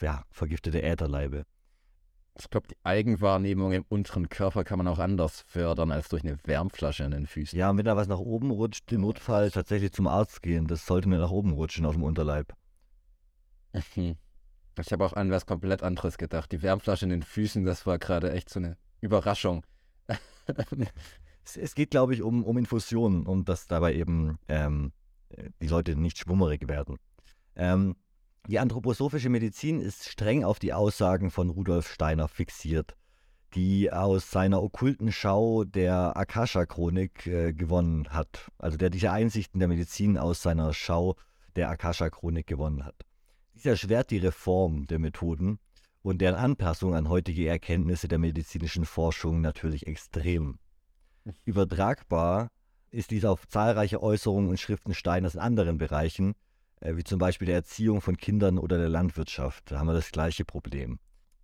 ja, 0.00 0.24
vergiftete 0.30 0.82
Ätherleibe. 0.82 1.44
Ich 2.36 2.50
glaube, 2.50 2.66
die 2.66 2.76
Eigenwahrnehmung 2.82 3.72
im 3.72 3.84
unteren 3.88 4.28
Körper 4.28 4.64
kann 4.64 4.78
man 4.78 4.88
auch 4.88 4.98
anders 4.98 5.44
fördern 5.46 5.92
als 5.92 6.08
durch 6.08 6.24
eine 6.24 6.36
Wärmflasche 6.44 7.04
an 7.04 7.12
den 7.12 7.28
Füßen. 7.28 7.56
Ja, 7.56 7.70
und 7.70 7.78
wenn 7.78 7.84
da 7.84 7.96
was 7.96 8.08
nach 8.08 8.18
oben 8.18 8.50
rutscht, 8.50 8.90
im 8.92 9.02
Notfall 9.02 9.52
tatsächlich 9.52 9.92
zum 9.92 10.08
Arzt 10.08 10.42
gehen. 10.42 10.66
Das 10.66 10.84
sollte 10.84 11.08
mir 11.08 11.18
nach 11.18 11.30
oben 11.30 11.52
rutschen 11.52 11.86
auf 11.86 11.94
dem 11.94 12.02
Unterleib. 12.02 12.52
Mhm. 13.94 14.16
Ich 14.80 14.92
habe 14.92 15.04
auch 15.04 15.12
an 15.12 15.30
was 15.30 15.46
komplett 15.46 15.84
anderes 15.84 16.18
gedacht. 16.18 16.50
Die 16.50 16.62
Wärmflasche 16.62 17.04
in 17.04 17.10
den 17.10 17.22
Füßen, 17.22 17.64
das 17.64 17.86
war 17.86 17.98
gerade 17.98 18.32
echt 18.32 18.50
so 18.50 18.58
eine 18.58 18.76
Überraschung. 19.00 19.64
es, 21.44 21.56
es, 21.56 21.74
geht, 21.76 21.90
glaube 21.90 22.14
ich, 22.14 22.22
um, 22.22 22.42
um 22.42 22.58
Infusionen 22.58 23.26
und 23.26 23.48
dass 23.48 23.68
dabei 23.68 23.94
eben 23.94 24.38
ähm, 24.48 24.92
die 25.60 25.68
Leute 25.68 25.94
nicht 25.94 26.18
schwummerig 26.18 26.68
werden. 26.68 26.96
Ähm, 27.54 27.94
die 28.46 28.58
anthroposophische 28.58 29.30
Medizin 29.30 29.80
ist 29.80 30.08
streng 30.08 30.44
auf 30.44 30.58
die 30.58 30.72
Aussagen 30.72 31.30
von 31.30 31.50
Rudolf 31.50 31.90
Steiner 31.90 32.28
fixiert, 32.28 32.94
die 33.54 33.90
aus 33.90 34.30
seiner 34.30 34.62
okkulten 34.62 35.12
Schau 35.12 35.64
der 35.64 36.16
Akasha-Chronik 36.16 37.26
äh, 37.26 37.52
gewonnen 37.52 38.08
hat. 38.10 38.50
Also 38.58 38.76
der 38.76 38.90
diese 38.90 39.12
Einsichten 39.12 39.60
der 39.60 39.68
Medizin 39.68 40.18
aus 40.18 40.42
seiner 40.42 40.74
Schau 40.74 41.16
der 41.56 41.70
Akasha-Chronik 41.70 42.46
gewonnen 42.46 42.84
hat. 42.84 42.96
Dies 43.54 43.64
erschwert 43.64 44.10
die 44.10 44.18
Reform 44.18 44.86
der 44.88 44.98
Methoden 44.98 45.58
und 46.02 46.20
deren 46.20 46.34
Anpassung 46.34 46.94
an 46.94 47.08
heutige 47.08 47.48
Erkenntnisse 47.48 48.08
der 48.08 48.18
medizinischen 48.18 48.84
Forschung 48.84 49.40
natürlich 49.40 49.86
extrem. 49.86 50.58
Übertragbar 51.44 52.48
ist 52.90 53.10
dies 53.10 53.24
auf 53.24 53.48
zahlreiche 53.48 54.02
Äußerungen 54.02 54.50
und 54.50 54.60
Schriften 54.60 54.92
Steiners 54.92 55.34
in 55.34 55.40
anderen 55.40 55.78
Bereichen, 55.78 56.34
äh, 56.84 56.96
wie 56.96 57.04
zum 57.04 57.18
Beispiel 57.18 57.46
der 57.46 57.56
Erziehung 57.56 58.00
von 58.00 58.16
Kindern 58.16 58.58
oder 58.58 58.78
der 58.78 58.88
Landwirtschaft. 58.88 59.70
Da 59.70 59.78
haben 59.78 59.88
wir 59.88 59.94
das 59.94 60.12
gleiche 60.12 60.44
Problem. 60.44 61.00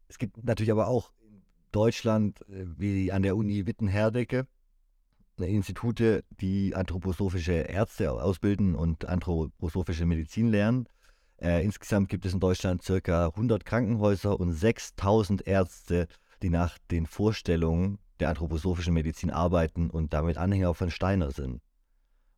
Es 0.06 0.18
gibt 0.18 0.44
natürlich 0.44 0.70
aber 0.70 0.86
auch 0.86 1.12
in 1.22 1.42
Deutschland, 1.72 2.42
äh, 2.42 2.66
wie 2.76 3.10
an 3.10 3.22
der 3.22 3.36
Uni 3.36 3.66
Wittenherdecke, 3.66 4.46
Institute, 5.38 6.22
die 6.42 6.74
anthroposophische 6.74 7.52
Ärzte 7.52 8.12
ausbilden 8.12 8.74
und 8.74 9.06
anthroposophische 9.06 10.04
Medizin 10.04 10.48
lernen. 10.48 10.86
Äh, 11.38 11.64
insgesamt 11.64 12.10
gibt 12.10 12.26
es 12.26 12.34
in 12.34 12.40
Deutschland 12.40 12.82
ca. 12.84 13.28
100 13.28 13.64
Krankenhäuser 13.64 14.38
und 14.38 14.52
6000 14.52 15.46
Ärzte, 15.46 16.08
die 16.42 16.50
nach 16.50 16.76
den 16.90 17.06
Vorstellungen 17.06 17.98
der 18.18 18.28
anthroposophischen 18.28 18.92
Medizin 18.92 19.30
arbeiten 19.30 19.88
und 19.88 20.12
damit 20.12 20.36
Anhänger 20.36 20.74
von 20.74 20.90
Steiner 20.90 21.30
sind. 21.30 21.62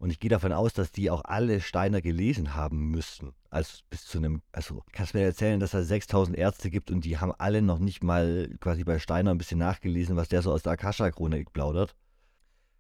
Und 0.03 0.11
ich 0.11 0.19
gehe 0.19 0.29
davon 0.29 0.53
aus, 0.53 0.73
dass 0.73 0.91
die 0.91 1.11
auch 1.11 1.23
alle 1.25 1.61
Steiner 1.61 2.03
gelesen 2.03 2.57
haben 2.57 2.91
müssten. 2.91 3.35
Also 3.51 3.79
bis 3.89 4.05
zu 4.05 4.19
einem, 4.19 4.43
also 4.51 4.83
kannst 4.91 5.15
du 5.15 5.19
mir 5.19 5.25
erzählen, 5.25 5.61
dass 5.61 5.75
es 5.75 5.87
6000 5.87 6.37
Ärzte 6.37 6.71
gibt 6.71 6.91
und 6.91 7.05
die 7.05 7.19
haben 7.19 7.33
alle 7.39 7.63
noch 7.63 7.79
nicht 7.79 8.03
mal 8.03 8.51
quasi 8.59 8.83
bei 8.83 8.99
Steiner 8.99 9.31
ein 9.31 9.39
bisschen 9.39 9.61
nachgelesen, 9.61 10.17
was 10.17 10.29
der 10.29 10.43
so 10.43 10.51
aus 10.51 10.65
der 10.65 10.73
Akasha-Chronik 10.73 11.53
plaudert. 11.53 11.95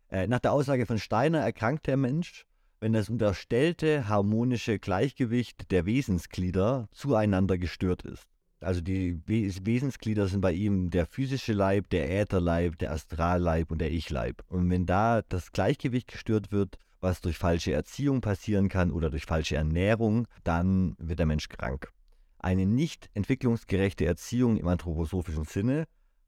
Äh, 0.08 0.26
nach 0.26 0.40
der 0.40 0.52
Aussage 0.52 0.84
von 0.84 0.98
Steiner 0.98 1.38
erkrankt 1.38 1.86
der 1.86 1.96
Mensch 1.96 2.44
wenn 2.82 2.94
das 2.94 3.08
unterstellte 3.08 4.08
harmonische 4.08 4.80
Gleichgewicht 4.80 5.70
der 5.70 5.86
Wesensglieder 5.86 6.88
zueinander 6.90 7.56
gestört 7.56 8.02
ist. 8.02 8.26
Also 8.58 8.80
die 8.80 9.20
Wesensglieder 9.26 10.26
sind 10.26 10.40
bei 10.40 10.52
ihm 10.52 10.90
der 10.90 11.06
physische 11.06 11.52
Leib, 11.52 11.90
der 11.90 12.10
Ätherleib, 12.10 12.78
der 12.78 12.90
Astralleib 12.90 13.70
und 13.70 13.78
der 13.78 13.92
Ich-Leib. 13.92 14.42
Und 14.48 14.68
wenn 14.68 14.84
da 14.84 15.22
das 15.28 15.52
Gleichgewicht 15.52 16.08
gestört 16.08 16.50
wird, 16.50 16.76
was 17.02 17.20
durch 17.20 17.36
falsche 17.36 17.72
Erziehung 17.72 18.20
passieren 18.20 18.68
kann 18.68 18.90
oder 18.90 19.10
durch 19.10 19.26
falsche 19.26 19.56
Ernährung, 19.56 20.26
dann 20.44 20.94
wird 20.98 21.18
der 21.18 21.26
Mensch 21.26 21.48
krank. 21.48 21.92
Eine 22.38 22.64
nicht 22.64 23.10
entwicklungsgerechte 23.14 24.06
Erziehung 24.06 24.56
im 24.56 24.68
anthroposophischen 24.68 25.44
Sinne 25.44 25.84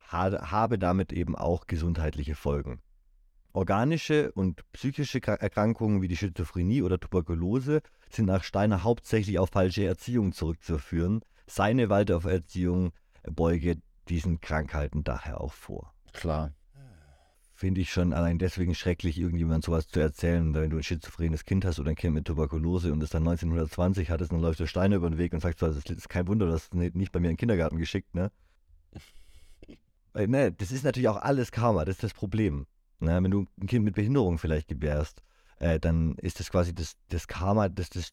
habe 0.06 0.78
damit 0.78 1.12
eben 1.12 1.34
auch 1.34 1.66
gesundheitliche 1.66 2.34
Folgen. 2.34 2.80
Organische 3.52 4.32
und 4.32 4.62
psychische 4.72 5.20
Erkrankungen 5.22 6.02
wie 6.02 6.08
die 6.08 6.16
Schizophrenie 6.16 6.82
oder 6.82 6.98
Tuberkulose 6.98 7.80
sind 8.10 8.26
nach 8.26 8.44
Steiner 8.44 8.82
hauptsächlich 8.82 9.38
auf 9.38 9.50
falsche 9.50 9.84
Erziehung 9.84 10.32
zurückzuführen. 10.32 11.20
Seine 11.46 11.88
Waldorferziehung 11.88 12.92
beuge 13.22 13.76
diesen 14.08 14.40
Krankheiten 14.40 15.04
daher 15.04 15.40
auch 15.40 15.52
vor. 15.52 15.94
Klar. 16.12 16.52
Finde 17.56 17.80
ich 17.80 17.92
schon 17.92 18.12
allein 18.12 18.38
deswegen 18.38 18.75
schrecklich, 18.75 19.16
irgendjemand 19.16 19.64
sowas 19.64 19.87
zu 19.87 20.00
erzählen. 20.00 20.52
Wenn 20.54 20.70
du 20.70 20.76
ein 20.76 20.82
schizophrenes 20.82 21.44
Kind 21.44 21.64
hast 21.64 21.78
oder 21.78 21.90
ein 21.90 21.96
Kind 21.96 22.14
mit 22.14 22.25
Tuberkulose 22.25 22.92
und 22.92 23.00
es 23.00 23.11
dann 23.11 23.23
1920 23.23 24.11
hattest, 24.11 24.32
dann 24.32 24.40
läuft 24.40 24.58
der 24.58 24.66
Steiner 24.66 24.96
über 24.96 25.08
den 25.08 25.18
Weg 25.18 25.32
und 25.32 25.40
sagt 25.40 25.61
so, 25.61 25.68
das 25.68 25.84
ist 25.84 26.08
kein 26.08 26.26
Wunder, 26.26 26.46
das 26.46 26.64
ist 26.64 26.75
nicht 26.75 27.12
bei 27.12 27.20
mir 27.20 27.28
in 27.28 27.34
den 27.34 27.38
Kindergarten 27.38 27.78
geschickt, 27.78 28.12
ne? 28.14 28.32
Weil, 30.12 30.26
ne, 30.26 30.52
das 30.52 30.73
ist 30.73 30.84
natürlich 30.84 31.08
auch 31.08 31.16
alles 31.16 31.52
Karma, 31.52 31.84
das 31.84 31.96
ist 31.96 32.02
das 32.02 32.14
Problem. 32.14 32.66
Ne? 32.99 33.23
Wenn 33.23 33.30
du 33.30 33.46
ein 33.61 33.66
Kind 33.66 33.84
mit 33.84 33.94
Behinderung 33.94 34.38
vielleicht 34.38 34.66
gebärst, 34.66 35.23
äh, 35.58 35.78
dann 35.78 36.16
ist 36.16 36.40
das 36.40 36.50
quasi 36.50 36.75
das, 36.75 36.96
das 37.08 37.28
Karma 37.28 37.68
das, 37.68 37.90
das, 37.90 38.11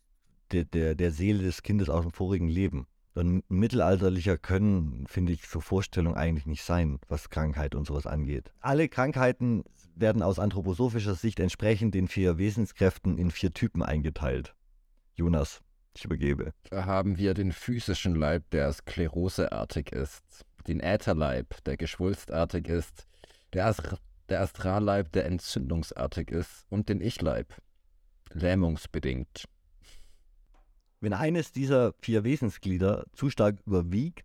der, 0.52 0.66
der, 0.66 0.94
der 0.94 1.12
Seele 1.12 1.44
des 1.44 1.64
Kindes 1.64 1.90
aus 1.90 2.04
dem 2.04 2.12
vorigen 2.12 2.48
Leben. 2.48 2.86
Ein 3.16 3.44
mittelalterlicher 3.50 4.38
können, 4.38 5.06
finde 5.08 5.34
ich, 5.34 5.48
so 5.48 5.60
Vorstellung 5.60 6.16
eigentlich 6.16 6.46
nicht 6.46 6.64
sein, 6.64 7.00
was 7.10 7.30
Krankheit 7.30 7.76
und 7.76 7.86
sowas 7.86 8.08
angeht. 8.08 8.54
Alle 8.62 8.88
Krankheiten 8.88 9.64
werden 9.96 10.22
aus 10.22 10.40
anthroposophischer 10.40 11.16
Sicht 11.16 11.40
entsprechend 11.40 11.94
den 11.94 12.08
vier 12.08 12.38
Wesenskräften 12.38 13.18
in 13.18 13.32
vier 13.32 13.54
Typen 13.54 13.84
eingeteilt. 13.84 14.56
Jonas, 15.16 15.62
ich 15.96 16.06
übergebe. 16.06 16.54
Da 16.70 16.86
haben 16.86 17.18
wir 17.18 17.34
den 17.34 17.52
physischen 17.52 18.16
Leib, 18.16 18.50
der 18.52 18.72
skleroseartig 18.72 19.92
ist, 19.92 20.46
den 20.68 20.80
Ätherleib, 20.80 21.64
der 21.66 21.76
geschwulstartig 21.76 22.68
ist, 22.68 23.08
der 23.54 23.74
der 24.30 24.42
Astralleib, 24.42 25.12
der 25.12 25.26
entzündungsartig 25.26 26.32
ist, 26.32 26.66
und 26.70 26.88
den 26.88 27.02
Ich-Leib, 27.02 27.54
lähmungsbedingt. 28.32 29.44
Wenn 31.02 31.14
eines 31.14 31.52
dieser 31.52 31.94
vier 32.00 32.24
Wesensglieder 32.24 33.06
zu 33.14 33.32
stark 33.32 33.58
überwiegt, 33.66 34.24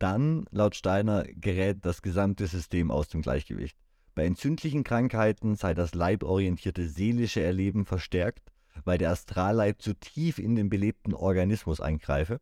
dann, 0.00 0.44
laut 0.50 0.74
Steiner, 0.74 1.22
gerät 1.22 1.78
das 1.82 2.02
gesamte 2.02 2.48
System 2.48 2.90
aus 2.90 3.08
dem 3.08 3.22
Gleichgewicht. 3.22 3.76
Bei 4.16 4.26
entzündlichen 4.26 4.82
Krankheiten 4.82 5.54
sei 5.54 5.72
das 5.72 5.94
leiborientierte 5.94 6.88
seelische 6.88 7.42
Erleben 7.42 7.84
verstärkt, 7.84 8.50
weil 8.84 8.98
der 8.98 9.10
Astralleib 9.10 9.80
zu 9.80 9.94
tief 9.94 10.40
in 10.40 10.56
den 10.56 10.68
belebten 10.68 11.14
Organismus 11.14 11.80
eingreife. 11.80 12.40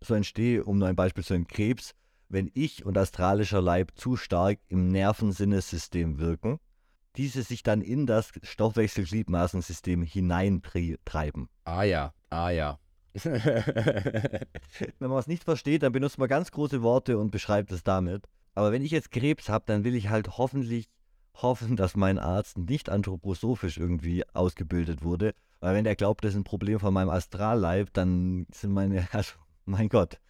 So 0.00 0.14
entstehe, 0.14 0.64
um 0.64 0.78
nur 0.78 0.88
ein 0.88 0.96
Beispiel 0.96 1.22
zu 1.22 1.34
nennen, 1.34 1.48
Krebs, 1.48 1.94
wenn 2.30 2.50
ich 2.54 2.86
und 2.86 2.96
astralischer 2.96 3.60
Leib 3.60 3.92
zu 3.94 4.16
stark 4.16 4.58
im 4.68 4.88
Nervensinnesystem 4.88 6.18
wirken, 6.18 6.58
diese 7.16 7.42
sich 7.42 7.62
dann 7.62 7.82
in 7.82 8.06
das 8.06 8.32
Stoffwechselgliedmaßensystem 8.42 10.02
hineintreiben. 10.02 11.48
Ah 11.64 11.82
ja, 11.82 12.14
ah 12.30 12.50
ja. 12.50 12.78
wenn 13.24 15.10
man 15.10 15.18
es 15.18 15.26
nicht 15.26 15.44
versteht, 15.44 15.82
dann 15.82 15.92
benutzt 15.92 16.18
man 16.18 16.28
ganz 16.28 16.50
große 16.50 16.82
Worte 16.82 17.18
und 17.18 17.30
beschreibt 17.30 17.72
es 17.72 17.82
damit. 17.82 18.24
Aber 18.54 18.72
wenn 18.72 18.82
ich 18.82 18.90
jetzt 18.90 19.10
Krebs 19.10 19.48
habe, 19.48 19.64
dann 19.66 19.84
will 19.84 19.94
ich 19.94 20.08
halt 20.08 20.38
hoffentlich 20.38 20.88
hoffen, 21.34 21.76
dass 21.76 21.96
mein 21.96 22.18
Arzt 22.18 22.58
nicht 22.58 22.88
anthroposophisch 22.88 23.78
irgendwie 23.78 24.24
ausgebildet 24.34 25.02
wurde. 25.02 25.34
Weil 25.60 25.74
wenn 25.74 25.84
der 25.84 25.96
glaubt, 25.96 26.24
das 26.24 26.32
ist 26.32 26.38
ein 26.38 26.44
Problem 26.44 26.78
von 26.78 26.92
meinem 26.92 27.10
Astralleib, 27.10 27.92
dann 27.92 28.46
sind 28.52 28.72
meine, 28.72 29.06
also 29.12 29.34
mein 29.64 29.88
Gott, 29.88 30.20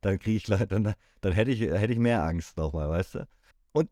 dann 0.00 0.18
kriege 0.18 0.36
ich, 0.36 0.44
dann, 0.44 0.94
dann 1.20 1.32
hätte 1.32 1.50
ich, 1.50 1.60
hätte 1.60 1.92
ich 1.92 1.98
mehr 1.98 2.22
Angst 2.22 2.56
nochmal, 2.56 2.88
weißt 2.90 3.16
du? 3.16 3.28
Und 3.72 3.90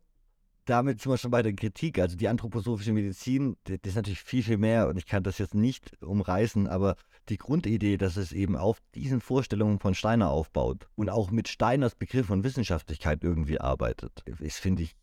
damit 0.65 1.01
sind 1.01 1.11
wir 1.11 1.17
schon 1.17 1.31
bei 1.31 1.41
der 1.41 1.53
Kritik. 1.53 1.99
Also 1.99 2.15
die 2.15 2.27
anthroposophische 2.27 2.93
Medizin, 2.93 3.57
das 3.63 3.79
ist 3.83 3.95
natürlich 3.95 4.21
viel, 4.21 4.43
viel 4.43 4.57
mehr 4.57 4.87
und 4.87 4.97
ich 4.97 5.05
kann 5.05 5.23
das 5.23 5.37
jetzt 5.37 5.55
nicht 5.55 6.01
umreißen, 6.03 6.67
aber 6.67 6.95
die 7.29 7.37
Grundidee, 7.37 7.97
dass 7.97 8.17
es 8.17 8.31
eben 8.31 8.57
auf 8.57 8.81
diesen 8.95 9.21
Vorstellungen 9.21 9.79
von 9.79 9.95
Steiner 9.95 10.29
aufbaut 10.29 10.87
und 10.95 11.09
auch 11.09 11.31
mit 11.31 11.47
Steiners 11.47 11.95
Begriff 11.95 12.27
von 12.27 12.43
Wissenschaftlichkeit 12.43 13.23
irgendwie 13.23 13.59
arbeitet, 13.59 14.23
ist, 14.39 14.59
finde 14.59 14.83
ich, 14.83 14.95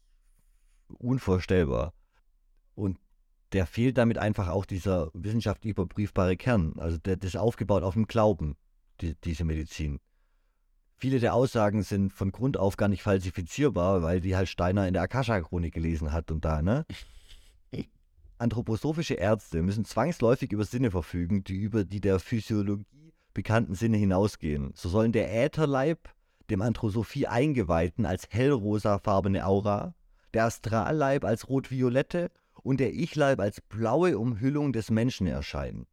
unvorstellbar. 0.99 1.93
Und 2.75 2.99
der 3.53 3.67
fehlt 3.67 3.99
damit 3.99 4.19
einfach 4.19 4.49
auch 4.49 4.65
dieser 4.65 5.11
wissenschaftlich 5.13 5.73
überprüfbare 5.73 6.37
Kern. 6.37 6.75
Also 6.79 6.99
der, 6.99 7.17
das 7.17 7.31
ist 7.31 7.37
aufgebaut 7.37 7.83
auf 7.83 7.95
dem 7.95 8.07
Glauben, 8.07 8.57
die, 9.01 9.15
diese 9.25 9.45
Medizin. 9.45 9.99
Viele 10.97 11.19
der 11.19 11.35
Aussagen 11.35 11.83
sind 11.83 12.13
von 12.13 12.31
Grund 12.31 12.59
auf 12.59 12.77
gar 12.77 12.89
nicht 12.89 13.03
falsifizierbar, 13.03 14.03
weil 14.03 14.21
die 14.21 14.37
halt 14.37 14.49
Steiner 14.49 14.87
in 14.87 14.93
der 14.93 15.03
Akasha-Chronik 15.03 15.73
gelesen 15.73 16.13
hat 16.13 16.31
und 16.31 16.45
da, 16.45 16.61
ne? 16.61 16.85
Anthroposophische 18.41 19.15
Ärzte 19.15 19.63
müssen 19.63 19.85
zwangsläufig 19.85 20.53
über 20.53 20.65
Sinne 20.65 20.91
verfügen, 20.91 21.45
die 21.45 21.57
über 21.57 21.85
die 21.85 22.01
der 22.01 22.19
Physiologie 22.19 23.13
bekannten 23.35 23.75
Sinne 23.75 23.99
hinausgehen. 23.99 24.73
So 24.75 24.89
sollen 24.89 25.13
der 25.13 25.45
Ätherleib 25.45 26.09
dem 26.51 26.63
Anthrosophie 26.63 27.27
Eingeweihten 27.27 28.07
als 28.07 28.27
hellrosafarbene 28.31 29.47
Aura, 29.47 29.95
der 30.35 30.45
Astralleib 30.47 31.25
als 31.25 31.49
rot-violette 31.49 32.31
und 32.63 32.81
der 32.81 32.93
Ich-Leib 32.93 33.41
als 33.41 33.61
blaue 33.61 34.19
Umhüllung 34.19 34.73
des 34.73 34.91
Menschen 34.91 35.27
erscheinen. 35.27 35.87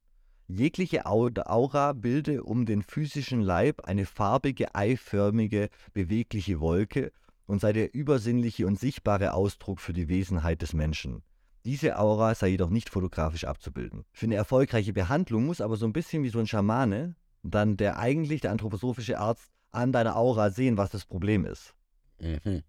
Jegliche 0.48 1.06
Aura 1.06 1.94
bilde 1.94 2.44
um 2.44 2.66
den 2.66 2.82
physischen 2.82 3.42
Leib 3.42 3.82
eine 3.86 4.06
farbige, 4.06 4.74
eiförmige, 4.74 5.70
bewegliche 5.94 6.62
Wolke 6.62 7.12
und 7.46 7.60
sei 7.60 7.74
der 7.74 7.94
übersinnliche 7.94 8.66
und 8.66 8.80
sichtbare 8.80 9.34
Ausdruck 9.34 9.82
für 9.82 9.94
die 9.94 10.08
Wesenheit 10.08 10.62
des 10.62 10.74
Menschen. 10.74 11.24
Diese 11.68 12.00
Aura 12.00 12.34
sei 12.34 12.48
jedoch 12.48 12.70
nicht 12.70 12.90
fotografisch 12.90 13.44
abzubilden. 13.44 14.06
Für 14.14 14.26
eine 14.26 14.36
erfolgreiche 14.36 14.94
Behandlung 14.94 15.46
muss 15.46 15.60
aber 15.60 15.76
so 15.76 15.86
ein 15.86 15.92
bisschen 15.92 16.24
wie 16.24 16.30
so 16.30 16.40
ein 16.40 16.48
Schamane 16.48 17.18
dann 17.44 17.76
der 17.76 18.00
eigentlich 18.00 18.40
der 18.40 18.52
anthroposophische 18.52 19.20
Arzt 19.20 19.52
an 19.72 19.92
deiner 19.92 20.16
Aura 20.16 20.50
sehen, 20.50 20.78
was 20.78 20.92
das 20.92 21.04
Problem 21.04 21.44
ist. 21.44 21.76
Mhm. 22.22 22.64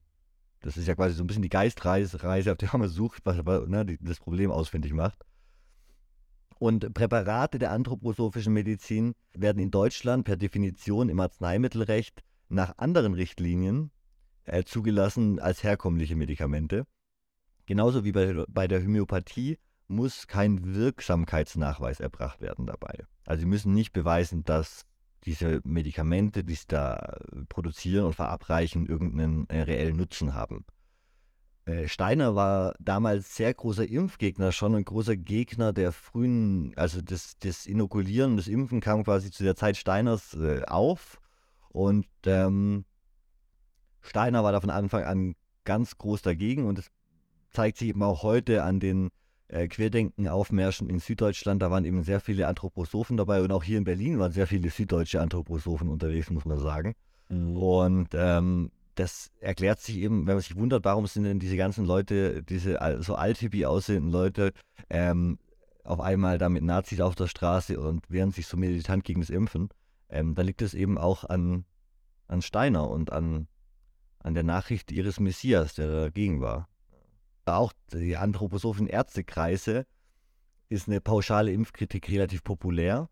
Das 0.59 0.77
ist 0.77 0.89
ja 0.89 0.97
quasi 0.97 1.15
so 1.15 1.23
ein 1.23 1.29
bisschen 1.29 1.45
die 1.45 1.49
Geistreise, 1.49 2.17
auf 2.51 2.59
der 2.59 2.77
man 2.77 2.89
sucht, 2.89 3.25
was 3.25 3.37
ne, 3.69 3.87
das 4.01 4.19
Problem 4.19 4.51
ausfindig 4.51 4.93
macht. 4.93 5.25
Und 6.59 6.93
Präparate 6.93 7.61
der 7.61 7.71
anthroposophischen 7.71 8.53
Medizin 8.53 9.15
werden 9.33 9.63
in 9.63 9.71
Deutschland 9.71 10.25
per 10.25 10.37
Definition 10.37 11.09
im 11.09 11.21
Arzneimittelrecht 11.21 12.25
nach 12.49 12.77
anderen 12.79 13.15
Richtlinien 13.15 13.93
äh, 14.43 14.65
zugelassen 14.65 15.39
als 15.39 15.63
herkömmliche 15.63 16.17
Medikamente. 16.17 16.85
Genauso 17.69 18.03
wie 18.03 18.13
bei, 18.13 18.33
bei 18.49 18.67
der 18.67 18.83
Homöopathie 18.83 19.59
muss 19.89 20.27
kein 20.27 20.75
Wirksamkeitsnachweis 20.75 22.01
erbracht 22.01 22.41
werden 22.41 22.65
dabei. 22.65 23.05
Also 23.27 23.41
sie 23.41 23.47
müssen 23.47 23.75
nicht 23.75 23.93
beweisen, 23.93 24.43
dass 24.43 24.87
diese 25.25 25.61
Medikamente, 25.65 26.45
die 26.45 26.55
sie 26.55 26.65
da 26.67 27.19
produzieren 27.51 28.07
und 28.07 28.15
verabreichen, 28.15 28.87
irgendeinen 28.87 29.47
äh, 29.51 29.61
reellen 29.61 29.99
Nutzen 29.99 30.33
haben. 30.33 30.65
Äh, 31.67 31.89
Steiner 31.89 32.35
war 32.35 32.75
damals 32.81 33.37
sehr 33.37 33.53
großer 33.53 33.87
Impfgegner, 33.87 34.51
schon 34.51 34.75
ein 34.75 34.87
großer 34.87 35.19
Gegner 35.19 35.75
der 35.75 35.93
frühen, 35.93 36.73
also 36.75 37.03
das, 37.03 37.37
das 37.41 37.67
Inokulieren, 37.67 38.39
das 38.39 38.49
Impfen 38.49 38.81
kam 38.81 39.05
quasi 39.05 39.31
zu 39.31 39.45
der 39.45 39.57
Zeit 39.57 39.77
Steiners 39.77 40.33
äh, 40.33 40.63
auf. 40.65 41.21
Und 41.69 42.07
ähm, 42.25 42.87
Steiner 44.01 44.43
war 44.43 44.53
da 44.53 44.63
von 44.63 44.71
Anfang 44.71 45.05
an 45.05 45.35
ganz 45.67 45.99
groß 45.99 46.23
dagegen 46.23 46.65
und 46.65 46.79
es 46.79 46.91
zeigt 47.51 47.79
sich 47.79 47.89
eben 47.89 48.03
auch 48.03 48.23
heute 48.23 48.63
an 48.63 48.81
den 48.81 49.11
äh, 49.49 49.67
Querdenken-Aufmärschen 49.69 50.89
in 50.89 50.99
Süddeutschland. 50.99 51.63
Da 51.63 51.71
waren 51.71 51.85
eben 51.85 52.03
sehr 52.03 52.21
viele 52.21 52.47
Anthroposophen 52.47 53.17
dabei 53.17 53.43
und 53.43 53.53
auch 53.53 53.65
hier 53.65 53.79
in 53.79 53.85
Berlin 53.85 54.19
waren 54.19 54.33
sehr 54.33 54.47
viele 54.47 54.71
süddeutsche 54.71 55.21
Anthroposophen 55.21 55.89
unterwegs, 55.89 56.31
muss 56.31 56.45
man 56.45 56.59
sagen. 56.59 56.95
Mhm. 57.29 57.57
Und 57.57 58.09
ähm, 58.13 58.71
das 58.95 59.31
erklärt 59.41 59.81
sich 59.81 59.99
eben, 59.99 60.27
wenn 60.27 60.35
man 60.35 60.43
sich 60.43 60.57
wundert, 60.57 60.85
warum 60.85 61.07
sind 61.07 61.25
denn 61.25 61.39
diese 61.39 61.57
ganzen 61.57 61.85
Leute, 61.85 62.43
diese 62.43 62.79
so 63.01 63.15
althippie 63.15 63.65
aussehenden 63.65 64.11
Leute, 64.11 64.53
ähm, 64.91 65.39
auf 65.85 66.01
einmal 66.01 66.37
da 66.37 66.49
mit 66.49 66.63
Nazis 66.63 67.01
auf 67.01 67.15
der 67.15 67.29
Straße 67.29 67.81
und 67.81 68.11
wehren 68.11 68.33
sich 68.33 68.47
so 68.47 68.57
militant 68.57 69.05
gegen 69.05 69.21
das 69.21 69.31
Impfen, 69.31 69.71
ähm, 70.11 70.35
dann 70.35 70.47
liegt 70.47 70.63
es 70.63 70.75
eben 70.75 70.99
auch 70.99 71.25
an, 71.25 71.65
an 72.27 72.43
Steiner 72.43 72.91
und 72.91 73.13
an, 73.13 73.47
an 74.19 74.35
der 74.35 74.43
Nachricht 74.43 74.93
ihres 74.93 75.21
Messias, 75.21 75.75
der 75.75 75.89
dagegen 75.89 76.41
war 76.41 76.69
auch 77.57 77.73
die 77.93 78.17
anthroposophischen 78.17 78.87
Ärztekreise 78.87 79.87
ist 80.69 80.89
eine 80.89 81.01
pauschale 81.01 81.53
Impfkritik 81.53 82.09
relativ 82.11 82.45
populär, 82.45 83.09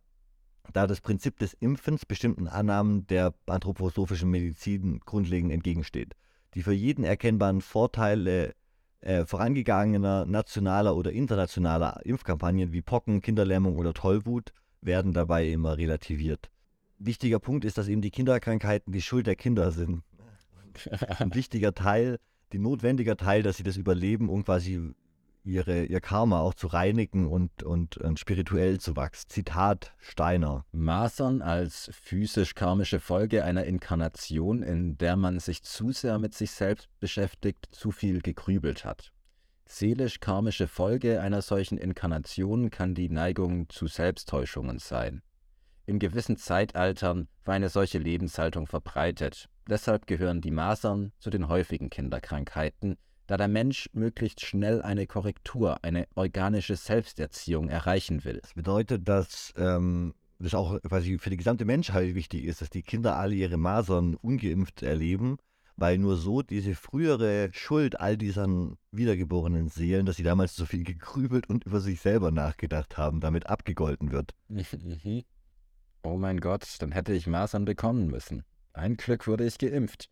da 0.72 0.87
das 0.87 1.01
Prinzip 1.01 1.38
des 1.38 1.55
Impfens 1.55 2.05
bestimmten 2.05 2.49
Annahmen 2.49 3.07
der 3.07 3.35
anthroposophischen 3.46 4.31
Medizin 4.31 5.01
grundlegend 5.01 5.53
entgegensteht, 5.53 6.14
die 6.55 6.62
für 6.62 6.72
jeden 6.72 7.05
erkennbaren 7.05 7.61
Vorteile 7.61 8.55
äh, 9.01 9.25
vorangegangener 9.25 10.27
nationaler 10.27 10.96
oder 10.96 11.12
internationaler 11.12 12.01
Impfkampagnen 12.05 12.72
wie 12.72 12.83
Pocken, 12.83 13.22
Kinderlähmung 13.22 13.77
oder 13.77 13.94
Tollwut 13.94 14.53
werden 14.81 15.12
dabei 15.12 15.49
immer 15.49 15.79
relativiert. 15.79 16.51
Wichtiger 16.99 17.38
Punkt 17.38 17.64
ist, 17.64 17.79
dass 17.79 17.88
eben 17.88 18.01
die 18.01 18.11
Kinderkrankheiten 18.11 18.92
die 18.92 19.03
Schuld 19.03 19.27
der 19.27 19.37
Kinder 19.37 19.70
sind. 19.70 20.03
Ein 21.18 21.35
wichtiger 21.35 21.75
Teil 21.75 22.18
die 22.52 22.59
notwendiger 22.59 23.16
Teil, 23.16 23.42
dass 23.42 23.56
sie 23.56 23.62
das 23.62 23.76
überleben, 23.76 24.28
um 24.28 24.44
quasi 24.44 24.94
ihre, 25.46 25.85
ihr 25.85 26.00
Karma 26.00 26.40
auch 26.40 26.54
zu 26.54 26.66
reinigen 26.66 27.26
und, 27.26 27.62
und, 27.62 27.96
und 27.96 28.18
spirituell 28.18 28.78
zu 28.78 28.96
wachsen. 28.96 29.30
Zitat 29.30 29.94
Steiner. 29.98 30.66
Masern 30.72 31.40
als 31.40 31.90
physisch-karmische 32.02 33.00
Folge 33.00 33.44
einer 33.44 33.64
Inkarnation, 33.64 34.62
in 34.62 34.98
der 34.98 35.16
man 35.16 35.38
sich 35.38 35.62
zu 35.62 35.92
sehr 35.92 36.18
mit 36.18 36.35
sich 36.35 36.50
selbst 36.50 36.88
beschäftigt, 37.00 37.68
zu 37.70 37.90
viel 37.92 38.20
gegrübelt 38.20 38.85
hat. 38.85 39.12
Seelisch-karmische 39.66 40.68
Folge 40.68 41.20
einer 41.20 41.42
solchen 41.42 41.78
Inkarnation 41.78 42.70
kann 42.70 42.94
die 42.94 43.09
Neigung 43.09 43.68
zu 43.68 43.87
Selbsttäuschungen 43.87 44.78
sein. 44.78 45.22
In 45.87 45.98
gewissen 45.98 46.37
Zeitaltern 46.37 47.28
war 47.44 47.54
eine 47.54 47.68
solche 47.68 47.98
Lebenshaltung 47.98 48.66
verbreitet. 48.66 49.48
Deshalb 49.68 50.07
gehören 50.07 50.40
die 50.40 50.52
Masern 50.52 51.12
zu 51.18 51.29
den 51.29 51.48
häufigen 51.48 51.90
Kinderkrankheiten, 51.90 52.96
da 53.26 53.37
der 53.37 53.48
Mensch 53.48 53.90
möglichst 53.92 54.40
schnell 54.40 54.81
eine 54.81 55.09
Korrektur, 55.09 55.83
eine 55.83 56.07
organische 56.14 56.76
Selbsterziehung 56.76 57.68
erreichen 57.68 58.24
will. 58.24 58.38
Das 58.42 58.55
bedeutet, 58.55 59.09
dass 59.09 59.52
ähm, 59.57 60.14
das 60.38 60.55
auch 60.55 60.81
quasi 60.83 61.18
für 61.18 61.31
die 61.31 61.37
gesamte 61.37 61.64
Menschheit 61.64 62.14
wichtig 62.14 62.44
ist, 62.44 62.61
dass 62.61 62.70
die 62.70 62.83
Kinder 62.83 63.16
alle 63.16 63.35
ihre 63.35 63.57
Masern 63.57 64.14
ungeimpft 64.14 64.83
erleben, 64.83 65.38
weil 65.76 65.98
nur 65.98 66.16
so 66.16 66.42
diese 66.42 66.76
frühere 66.76 67.50
Schuld 67.52 67.98
all 67.98 68.16
dieser 68.16 68.46
wiedergeborenen 68.92 69.68
Seelen, 69.68 70.07
dass 70.07 70.16
sie 70.16 70.22
damals 70.22 70.55
so 70.55 70.64
viel 70.64 70.85
gegrübelt 70.85 71.48
und 71.48 71.64
über 71.64 71.81
sich 71.81 72.00
selber 72.00 72.31
nachgedacht 72.31 72.96
haben, 72.96 73.20
damit 73.20 73.46
abgegolten 73.46 74.12
wird. 74.12 74.33
Mhm. 74.48 75.24
oh 76.05 76.16
mein 76.16 76.38
Gott, 76.38 76.76
dann 76.79 76.92
hätte 76.92 77.12
ich 77.12 77.26
Masern 77.26 77.64
bekommen 77.64 78.07
müssen. 78.07 78.44
Ein 78.76 78.96
Glück 78.98 79.26
wurde 79.26 79.46
ich 79.46 79.56
geimpft. 79.56 80.10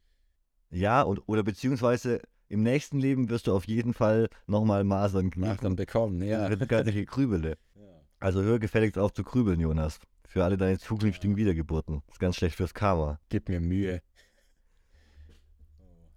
Ja, 0.71 1.03
und, 1.03 1.21
oder 1.27 1.43
beziehungsweise 1.43 2.23
im 2.49 2.63
nächsten 2.63 2.99
Leben 2.99 3.29
wirst 3.29 3.47
du 3.47 3.55
auf 3.55 3.67
jeden 3.67 3.93
Fall 3.93 4.29
nochmal 4.47 4.85
Masern 4.85 5.31
Masern 5.37 5.77
bekommen, 5.77 6.23
ja. 6.23 6.49
Keine 6.49 7.05
Krübele. 7.05 7.57
Ja. 7.75 7.83
Also 8.21 8.43
hör 8.43 8.59
gefälligst 8.59 8.97
auf 8.97 9.13
zu 9.13 9.25
krübeln, 9.25 9.61
Jonas. 9.61 9.99
Für 10.27 10.45
alle 10.45 10.57
deine 10.57 10.79
zukünftigen 10.79 11.37
Wiedergeburten. 11.37 12.03
Das 12.07 12.15
ist 12.15 12.21
ganz 12.21 12.37
schlecht 12.37 12.57
fürs 12.57 12.73
Karma. 12.73 13.19
Gib 13.29 13.49
mir 13.49 13.61
Mühe. 13.61 14.01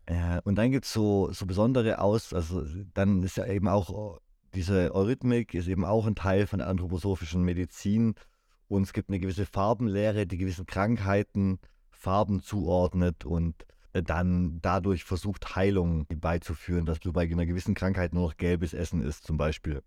Äh, 0.06 0.40
und 0.44 0.56
dann 0.56 0.72
gibt 0.72 0.86
es 0.86 0.94
so, 0.94 1.32
so 1.34 1.46
besondere 1.46 2.00
Aus, 2.00 2.34
also 2.34 2.64
dann 2.94 3.24
ist 3.24 3.38
ja 3.38 3.46
eben 3.48 3.68
auch 3.68 4.20
diese 4.54 4.96
Eurythmik 4.96 5.54
ist 5.54 5.68
eben 5.68 5.84
auch 5.84 6.06
ein 6.06 6.16
Teil 6.16 6.48
von 6.48 6.60
der 6.60 6.68
anthroposophischen 6.70 7.44
Medizin 7.44 8.16
und 8.70 8.84
es 8.84 8.94
gibt 8.94 9.10
eine 9.10 9.20
gewisse 9.20 9.46
Farbenlehre, 9.46 10.26
die 10.26 10.38
gewissen 10.38 10.66
Krankheiten 10.66 11.60
Farben 12.08 12.42
zuordnet 12.42 13.26
und 13.26 13.66
äh, 13.92 14.02
dann 14.02 14.62
dadurch 14.62 15.04
versucht, 15.04 15.58
Heilung 15.58 16.08
beizuführen, 16.08 16.86
dass 16.86 17.02
du 17.02 17.12
bei 17.12 17.24
einer 17.24 17.46
gewissen 17.46 17.76
Krankheit 17.76 18.14
nur 18.14 18.30
noch 18.30 18.38
gelbes 18.38 18.74
Essen 18.74 19.04
isst, 19.04 19.26
zum 19.26 19.36
Beispiel. 19.36 19.84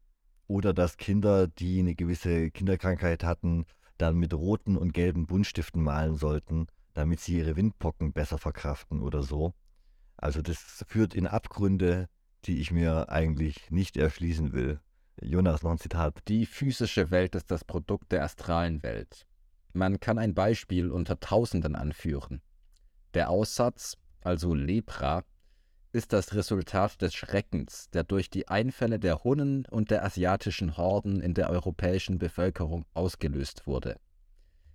Oder 0.47 0.75
dass 0.75 0.99
Kinder, 0.99 1.47
die 1.47 1.79
eine 1.79 1.95
gewisse 1.95 2.51
Kinderkrankheit 2.51 3.25
hatten, 3.25 3.65
dann 3.97 4.19
mit 4.19 4.35
roten 4.35 4.77
und 4.77 4.93
gelben 4.93 5.27
Buntstiften 5.27 5.83
malen 5.83 6.17
sollten, 6.17 6.67
damit 6.93 7.21
sie 7.21 7.39
ihre 7.39 7.57
Windpocken 7.57 8.13
besser 8.13 8.37
verkraften 8.37 9.01
oder 9.01 9.23
so. 9.23 9.55
Also 10.19 10.43
das 10.43 10.85
führt 10.87 11.15
in 11.15 11.27
Abgründe, 11.27 12.11
die 12.45 12.61
ich 12.61 12.71
mir 12.71 13.09
eigentlich 13.09 13.71
nicht 13.71 13.97
erschließen 13.97 14.53
will. 14.53 14.79
Jonas, 15.23 15.63
noch 15.63 15.71
ein 15.71 15.79
Zitat. 15.79 16.19
Die 16.29 16.45
physische 16.45 17.11
Welt 17.11 17.35
ist 17.35 17.51
das 17.51 17.65
Produkt 17.65 18.13
der 18.13 18.25
astralen 18.25 18.83
Welt. 18.83 19.27
Man 19.73 20.01
kann 20.01 20.19
ein 20.19 20.35
Beispiel 20.35 20.91
unter 20.91 21.21
Tausenden 21.21 21.77
anführen. 21.77 22.43
Der 23.15 23.31
Aussatz, 23.31 23.97
also 24.23 24.55
Lepra, 24.55 25.25
ist 25.93 26.13
das 26.13 26.35
Resultat 26.35 27.03
des 27.03 27.15
Schreckens, 27.15 27.91
der 27.91 28.05
durch 28.05 28.31
die 28.31 28.49
Einfälle 28.49 28.99
der 28.99 29.25
Hunnen 29.25 29.67
und 29.71 29.91
der 29.91 30.05
asiatischen 30.05 30.77
Horden 30.77 31.21
in 31.21 31.35
der 31.35 31.51
europäischen 31.51 32.19
Bevölkerung 32.19 32.85
ausgelöst 32.95 33.67
wurde. 33.67 33.97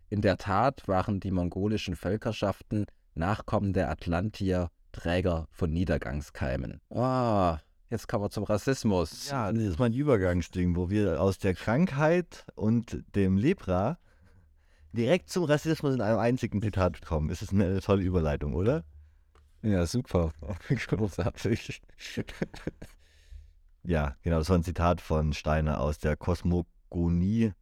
In 0.10 0.22
der 0.22 0.38
Tat 0.38 0.88
waren 0.88 1.20
die 1.20 1.32
mongolischen 1.32 1.96
Völkerschaften 1.96 2.86
Nachkommen 3.16 3.72
der 3.72 3.90
Atlantier 3.90 4.72
Träger 4.92 5.48
von 5.52 5.72
Niedergangskeimen. 5.72 6.82
Ah, 6.90 7.60
jetzt 7.90 8.08
kommen 8.08 8.26
wir 8.26 8.30
zum 8.30 8.44
Rassismus. 8.44 9.30
Ja, 9.30 9.52
das 9.52 9.64
ist 9.64 9.80
mein 9.80 9.94
Übergangsding, 9.94 10.76
wo 10.76 10.90
wir 10.90 11.22
aus 11.22 11.38
der 11.38 11.54
Krankheit 11.54 12.46
und 12.56 13.04
dem 13.16 13.38
Lepra 13.38 13.98
direkt 14.96 15.30
zum 15.30 15.44
Rassismus 15.44 15.94
in 15.94 16.02
einem 16.02 16.20
einzigen 16.20 16.62
Zitat 16.62 17.02
kommen. 17.02 17.30
Es 17.30 17.42
ist 17.42 17.54
eine 17.54 17.80
tolle 17.82 18.04
Überleitung, 18.04 18.56
oder? 18.56 18.84
Ja, 19.62 19.86
super. 19.86 20.32
Großartig. 20.88 21.82
ja, 23.84 24.16
genau, 24.22 24.40
das 24.40 24.50
war 24.50 24.58
ein 24.58 24.64
Zitat 24.64 25.02
von 25.02 25.34
Steiner 25.34 25.80
aus 25.80 26.00
der 26.00 26.16
Kosmogonie 26.16 27.54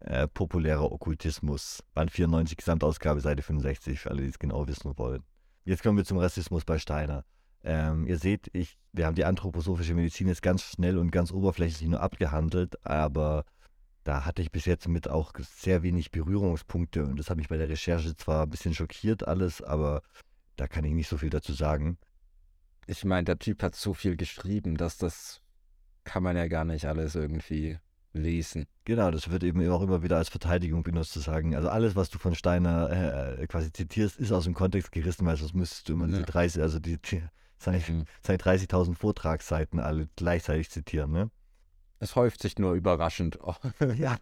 äh, 0.00 0.28
populärer 0.28 0.92
Okkultismus. 0.92 1.82
Band 1.94 2.10
94, 2.10 2.56
Gesamtausgabe, 2.56 3.20
Seite 3.20 3.42
65, 3.42 4.00
für 4.00 4.10
alle, 4.10 4.22
die 4.22 4.28
es 4.28 4.38
genau 4.38 4.66
wissen 4.68 4.96
wollen. 4.98 5.22
Jetzt 5.64 5.82
kommen 5.82 5.96
wir 5.96 6.04
zum 6.04 6.18
Rassismus 6.18 6.64
bei 6.64 6.78
Steiner. 6.78 7.24
Ähm, 7.64 8.06
ihr 8.06 8.18
seht, 8.18 8.48
ich, 8.52 8.78
wir 8.92 9.06
haben 9.06 9.16
die 9.16 9.24
anthroposophische 9.24 9.94
Medizin 9.94 10.28
jetzt 10.28 10.42
ganz 10.42 10.62
schnell 10.62 10.98
und 10.98 11.10
ganz 11.10 11.32
oberflächlich 11.32 11.88
nur 11.88 12.00
abgehandelt, 12.00 12.76
aber 12.86 13.44
da 14.06 14.24
hatte 14.24 14.40
ich 14.40 14.52
bis 14.52 14.66
jetzt 14.66 14.86
mit 14.86 15.08
auch 15.08 15.32
sehr 15.38 15.82
wenig 15.82 16.12
Berührungspunkte 16.12 17.04
und 17.04 17.18
das 17.18 17.28
hat 17.28 17.38
mich 17.38 17.48
bei 17.48 17.56
der 17.56 17.68
Recherche 17.68 18.16
zwar 18.16 18.44
ein 18.44 18.50
bisschen 18.50 18.72
schockiert 18.72 19.26
alles, 19.26 19.62
aber 19.62 20.02
da 20.54 20.68
kann 20.68 20.84
ich 20.84 20.92
nicht 20.92 21.08
so 21.08 21.18
viel 21.18 21.30
dazu 21.30 21.52
sagen. 21.52 21.98
Ich 22.86 23.04
meine, 23.04 23.24
der 23.24 23.38
Typ 23.40 23.64
hat 23.64 23.74
so 23.74 23.94
viel 23.94 24.16
geschrieben, 24.16 24.76
dass 24.76 24.96
das 24.96 25.42
kann 26.04 26.22
man 26.22 26.36
ja 26.36 26.46
gar 26.46 26.64
nicht 26.64 26.86
alles 26.86 27.16
irgendwie 27.16 27.78
lesen. 28.12 28.66
Genau, 28.84 29.10
das 29.10 29.28
wird 29.28 29.42
eben 29.42 29.68
auch 29.68 29.82
immer 29.82 30.04
wieder 30.04 30.18
als 30.18 30.28
Verteidigung 30.28 30.84
benutzt, 30.84 31.12
zu 31.12 31.18
sagen, 31.18 31.56
also 31.56 31.68
alles, 31.68 31.96
was 31.96 32.08
du 32.08 32.18
von 32.18 32.36
Steiner 32.36 33.38
äh, 33.40 33.46
quasi 33.48 33.72
zitierst, 33.72 34.18
ist 34.18 34.30
aus 34.30 34.44
dem 34.44 34.54
Kontext 34.54 34.92
gerissen, 34.92 35.26
weil 35.26 35.36
sonst 35.36 35.54
müsstest 35.54 35.88
du 35.88 35.94
immer 35.94 36.06
ja. 36.06 36.18
die 36.18 36.24
30, 36.24 36.62
also 36.62 36.78
die, 36.78 36.98
die 36.98 37.24
seine, 37.58 37.78
mhm. 37.78 38.04
seine 38.22 38.38
30.000 38.38 38.94
Vortragsseiten 38.94 39.80
alle 39.80 40.08
gleichzeitig 40.14 40.70
zitieren, 40.70 41.10
ne? 41.10 41.30
Es 41.98 42.14
häuft 42.16 42.42
sich 42.42 42.58
nur 42.58 42.74
überraschend. 42.74 43.38
Ja. 43.96 44.16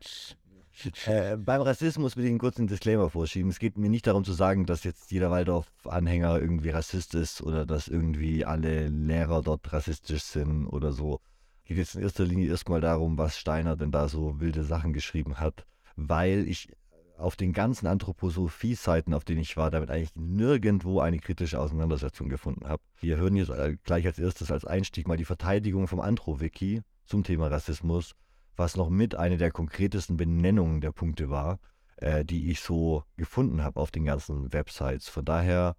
Äh, 1.06 1.36
beim 1.36 1.62
Rassismus 1.62 2.16
will 2.16 2.24
ich 2.24 2.30
einen 2.30 2.38
kurzen 2.38 2.66
Disclaimer 2.66 3.08
vorschieben. 3.08 3.50
Es 3.50 3.60
geht 3.60 3.78
mir 3.78 3.88
nicht 3.88 4.08
darum 4.08 4.24
zu 4.24 4.32
sagen, 4.32 4.66
dass 4.66 4.82
jetzt 4.82 5.12
jeder 5.12 5.30
Waldorf-Anhänger 5.30 6.40
irgendwie 6.40 6.70
Rassist 6.70 7.14
ist 7.14 7.42
oder 7.42 7.64
dass 7.64 7.86
irgendwie 7.86 8.44
alle 8.44 8.88
Lehrer 8.88 9.40
dort 9.40 9.72
rassistisch 9.72 10.24
sind 10.24 10.66
oder 10.66 10.90
so. 10.90 11.20
Es 11.62 11.68
geht 11.68 11.76
jetzt 11.78 11.94
in 11.94 12.02
erster 12.02 12.24
Linie 12.24 12.48
erstmal 12.48 12.80
darum, 12.80 13.16
was 13.18 13.38
Steiner 13.38 13.76
denn 13.76 13.92
da 13.92 14.08
so 14.08 14.40
wilde 14.40 14.64
Sachen 14.64 14.92
geschrieben 14.92 15.38
hat, 15.38 15.64
weil 15.94 16.48
ich 16.48 16.72
auf 17.16 17.36
den 17.36 17.52
ganzen 17.52 17.86
Anthroposophie-Seiten, 17.86 19.14
auf 19.14 19.24
denen 19.24 19.40
ich 19.40 19.56
war, 19.56 19.70
damit 19.70 19.90
eigentlich 19.90 20.16
nirgendwo 20.16 20.98
eine 20.98 21.20
kritische 21.20 21.60
Auseinandersetzung 21.60 22.28
gefunden 22.28 22.68
habe. 22.68 22.82
Wir 22.98 23.16
hören 23.16 23.36
jetzt 23.36 23.50
äh, 23.50 23.76
gleich 23.84 24.04
als 24.06 24.18
erstes 24.18 24.50
als 24.50 24.64
Einstieg 24.64 25.06
mal 25.06 25.16
die 25.16 25.24
Verteidigung 25.24 25.86
vom 25.86 26.00
Antro-Wiki 26.00 26.82
zum 27.04 27.24
Thema 27.24 27.48
Rassismus, 27.48 28.14
was 28.56 28.76
noch 28.76 28.88
mit 28.88 29.14
einer 29.14 29.36
der 29.36 29.50
konkretesten 29.50 30.16
Benennungen 30.16 30.80
der 30.80 30.92
Punkte 30.92 31.30
war, 31.30 31.58
äh, 31.96 32.24
die 32.24 32.50
ich 32.50 32.60
so 32.60 33.04
gefunden 33.16 33.62
habe 33.62 33.80
auf 33.80 33.90
den 33.90 34.04
ganzen 34.04 34.52
Websites. 34.52 35.08
Von 35.08 35.24
daher 35.24 35.76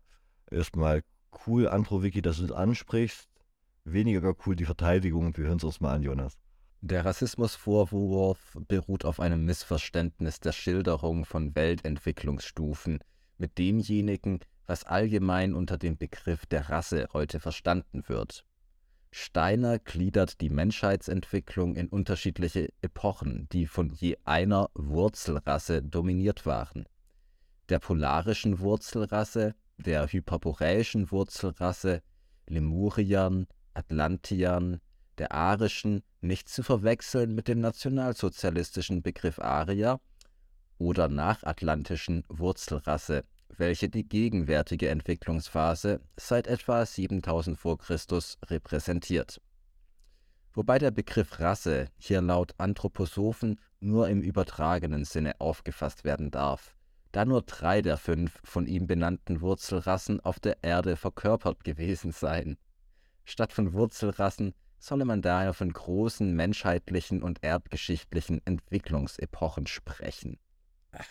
erstmal 0.51 1.01
cool, 1.45 1.67
Antro-Wiki, 1.67 2.21
dass 2.21 2.37
du 2.37 2.45
es 2.45 2.51
ansprichst. 2.51 3.29
Weniger 3.83 4.35
cool 4.45 4.55
die 4.55 4.65
Verteidigung. 4.65 5.35
Wir 5.37 5.45
hören 5.45 5.57
es 5.57 5.63
uns 5.63 5.79
mal 5.79 5.93
an, 5.93 6.03
Jonas. 6.03 6.37
Der 6.81 7.05
Rassismusvorwurf 7.05 8.57
beruht 8.67 9.05
auf 9.05 9.19
einem 9.19 9.45
Missverständnis 9.45 10.39
der 10.39 10.51
Schilderung 10.51 11.25
von 11.25 11.55
Weltentwicklungsstufen 11.55 12.99
mit 13.37 13.57
demjenigen, 13.57 14.39
was 14.67 14.83
allgemein 14.83 15.53
unter 15.53 15.77
dem 15.77 15.97
Begriff 15.97 16.45
der 16.45 16.69
Rasse 16.69 17.07
heute 17.13 17.39
verstanden 17.39 18.03
wird. 18.07 18.45
Steiner 19.17 19.79
gliedert 19.79 20.41
die 20.41 20.49
Menschheitsentwicklung 20.49 21.77
in 21.77 21.87
unterschiedliche 21.87 22.67
Epochen, 22.81 23.47
die 23.53 23.65
von 23.65 23.93
je 23.93 24.17
einer 24.25 24.69
Wurzelrasse 24.73 25.81
dominiert 25.81 26.45
waren. 26.45 26.85
Der 27.69 27.79
polarischen 27.79 28.59
Wurzelrasse, 28.59 29.55
der 29.77 30.11
hyperboreischen 30.11 31.11
Wurzelrasse, 31.11 32.01
Lemuriern, 32.47 33.47
Atlantiern, 33.73 34.81
der 35.17 35.31
arischen, 35.31 36.03
nicht 36.19 36.49
zu 36.49 36.61
verwechseln 36.61 37.33
mit 37.35 37.47
dem 37.47 37.61
nationalsozialistischen 37.61 39.01
Begriff 39.01 39.39
Arier, 39.39 40.01
oder 40.77 41.07
nachatlantischen 41.07 42.25
Wurzelrasse, 42.27 43.23
welche 43.57 43.89
die 43.89 44.07
gegenwärtige 44.07 44.89
Entwicklungsphase 44.89 46.01
seit 46.17 46.47
etwa 46.47 46.85
7000 46.85 47.57
v. 47.57 47.77
Chr. 47.77 47.97
repräsentiert. 48.47 49.41
Wobei 50.53 50.79
der 50.79 50.91
Begriff 50.91 51.39
Rasse 51.39 51.89
hier 51.97 52.21
laut 52.21 52.53
Anthroposophen 52.57 53.59
nur 53.79 54.07
im 54.07 54.21
übertragenen 54.21 55.03
Sinne 55.03 55.39
aufgefasst 55.39 56.05
werden 56.05 56.31
darf, 56.31 56.75
da 57.11 57.25
nur 57.25 57.41
drei 57.41 57.81
der 57.81 57.97
fünf 57.97 58.39
von 58.43 58.65
ihm 58.65 58.87
benannten 58.87 59.41
Wurzelrassen 59.41 60.21
auf 60.21 60.39
der 60.39 60.63
Erde 60.63 60.95
verkörpert 60.95 61.63
gewesen 61.63 62.11
seien. 62.11 62.57
Statt 63.25 63.51
von 63.51 63.73
Wurzelrassen 63.73 64.53
solle 64.79 65.03
man 65.03 65.21
daher 65.21 65.53
von 65.53 65.73
großen 65.73 66.33
menschheitlichen 66.33 67.21
und 67.23 67.43
erdgeschichtlichen 67.43 68.41
Entwicklungsepochen 68.45 69.67
sprechen. 69.67 70.39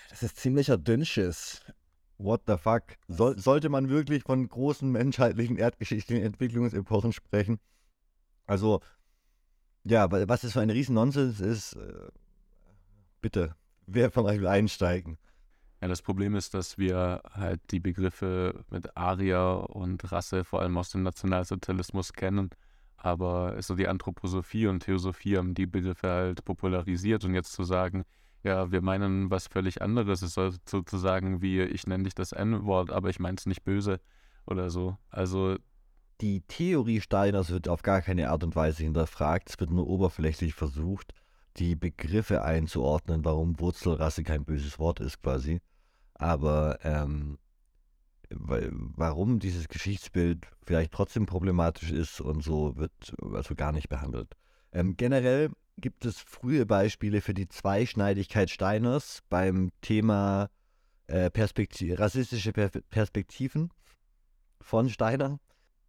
Das 0.09 0.23
ist 0.23 0.39
ziemlicher 0.39 0.79
Dünnschiss. 0.79 1.61
What 2.25 2.43
the 2.47 2.57
fuck? 2.57 2.83
Soll, 3.07 3.39
sollte 3.39 3.69
man 3.69 3.91
wirklich 3.91 4.23
von 4.23 4.49
großen 4.49 4.91
menschheitlichen, 4.91 5.59
erdgeschichtlichen 5.59 6.25
Entwicklungsepochen 6.25 7.13
sprechen? 7.13 7.59
Also, 8.47 8.81
ja, 9.85 10.11
was 10.11 10.41
das 10.41 10.55
für 10.55 10.63
ein 10.63 10.71
Riesennonsens 10.71 11.41
ist, 11.41 11.75
äh, 11.75 12.09
bitte, 13.21 13.55
wer 13.87 14.11
von 14.11 14.25
euch 14.25 14.41
will 14.41 14.47
einsteigen? 14.47 15.19
Ja, 15.83 15.89
das 15.89 16.01
Problem 16.01 16.35
ist, 16.35 16.55
dass 16.55 16.79
wir 16.79 17.21
halt 17.31 17.61
die 17.71 17.81
Begriffe 17.81 18.65
mit 18.71 18.97
Arier 18.97 19.67
und 19.69 20.11
Rasse 20.11 20.45
vor 20.45 20.63
allem 20.63 20.79
aus 20.79 20.91
dem 20.91 21.03
Nationalsozialismus 21.03 22.15
kennen 22.15 22.49
aber 23.05 23.61
so 23.61 23.75
die 23.75 23.87
Anthroposophie 23.87 24.67
und 24.67 24.81
Theosophie 24.81 25.37
haben 25.37 25.55
die 25.55 25.67
Begriffe 25.67 26.09
halt 26.09 26.45
popularisiert 26.45 27.25
und 27.25 27.35
jetzt 27.35 27.53
zu 27.53 27.63
sagen, 27.63 28.05
ja, 28.45 28.71
wir 28.71 28.83
meinen 28.83 29.31
was 29.31 29.47
völlig 29.47 29.83
anderes, 29.83 30.23
ist 30.23 30.39
sozusagen 30.69 31.43
wie, 31.43 31.63
ich 31.63 31.87
nenne 31.87 32.05
dich 32.05 32.15
das 32.15 32.33
N-Wort, 32.33 32.91
aber 32.91 33.09
ich 33.09 33.19
meine 33.19 33.37
es 33.37 33.47
nicht 33.47 33.65
böse 33.65 34.01
oder 34.47 34.71
so. 34.71 34.97
Also 35.11 35.57
die 36.21 36.43
Theorie 36.43 37.01
Steiners 37.01 37.51
wird 37.51 37.69
auf 37.69 37.83
gar 37.83 38.03
keine 38.03 38.31
Art 38.31 38.45
und 38.45 38.55
Weise 38.55 38.85
hinterfragt, 38.85 39.51
es 39.51 39.59
wird 39.61 39.71
nur 39.71 39.89
oberflächlich 39.89 40.55
versucht, 40.55 41.13
die 41.57 41.75
Begriffe 41.75 42.43
einzuordnen, 42.43 43.25
warum 43.25 43.59
Wurzelrasse 43.59 44.23
kein 44.23 44.45
böses 44.45 44.79
Wort 44.79 45.01
ist 45.01 45.23
quasi. 45.23 45.61
Aber 46.15 46.79
ähm, 46.83 47.39
warum 48.31 49.39
dieses 49.39 49.69
Geschichtsbild 49.69 50.47
vielleicht 50.65 50.93
trotzdem 50.93 51.27
problematisch 51.27 51.91
ist 51.91 52.21
und 52.21 52.43
so 52.43 52.77
wird 52.77 52.93
also 53.33 53.55
gar 53.55 53.73
nicht 53.73 53.89
behandelt. 53.89 54.37
Ähm, 54.73 54.97
generell 54.97 55.51
gibt 55.77 56.05
es 56.05 56.21
frühe 56.21 56.67
Beispiele 56.67 57.21
für 57.21 57.35
die 57.35 57.49
Zweischneidigkeit 57.49 58.51
Steiners 58.51 59.23
beim 59.29 59.71
Thema 59.81 60.51
äh, 61.07 61.31
rassistische 61.95 62.53
per 62.53 62.71
Perspektiven 62.91 63.71
von 64.61 64.89
Steiner. 64.89 65.39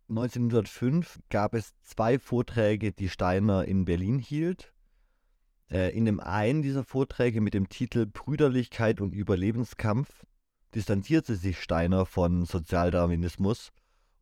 1905 0.09 1.19
gab 1.29 1.53
es 1.53 1.73
zwei 1.83 2.19
Vorträge, 2.19 2.91
die 2.91 3.09
Steiner 3.09 3.65
in 3.65 3.85
Berlin 3.85 4.19
hielt. 4.19 4.73
Äh, 5.69 5.95
in 5.97 6.05
dem 6.05 6.19
einen 6.19 6.61
dieser 6.61 6.83
Vorträge 6.83 7.41
mit 7.41 7.53
dem 7.53 7.69
Titel 7.69 8.05
Brüderlichkeit 8.05 9.01
und 9.01 9.13
Überlebenskampf 9.13 10.25
distanzierte 10.75 11.35
sich 11.35 11.59
Steiner 11.59 12.05
von 12.05 12.45
Sozialdarwinismus 12.45 13.71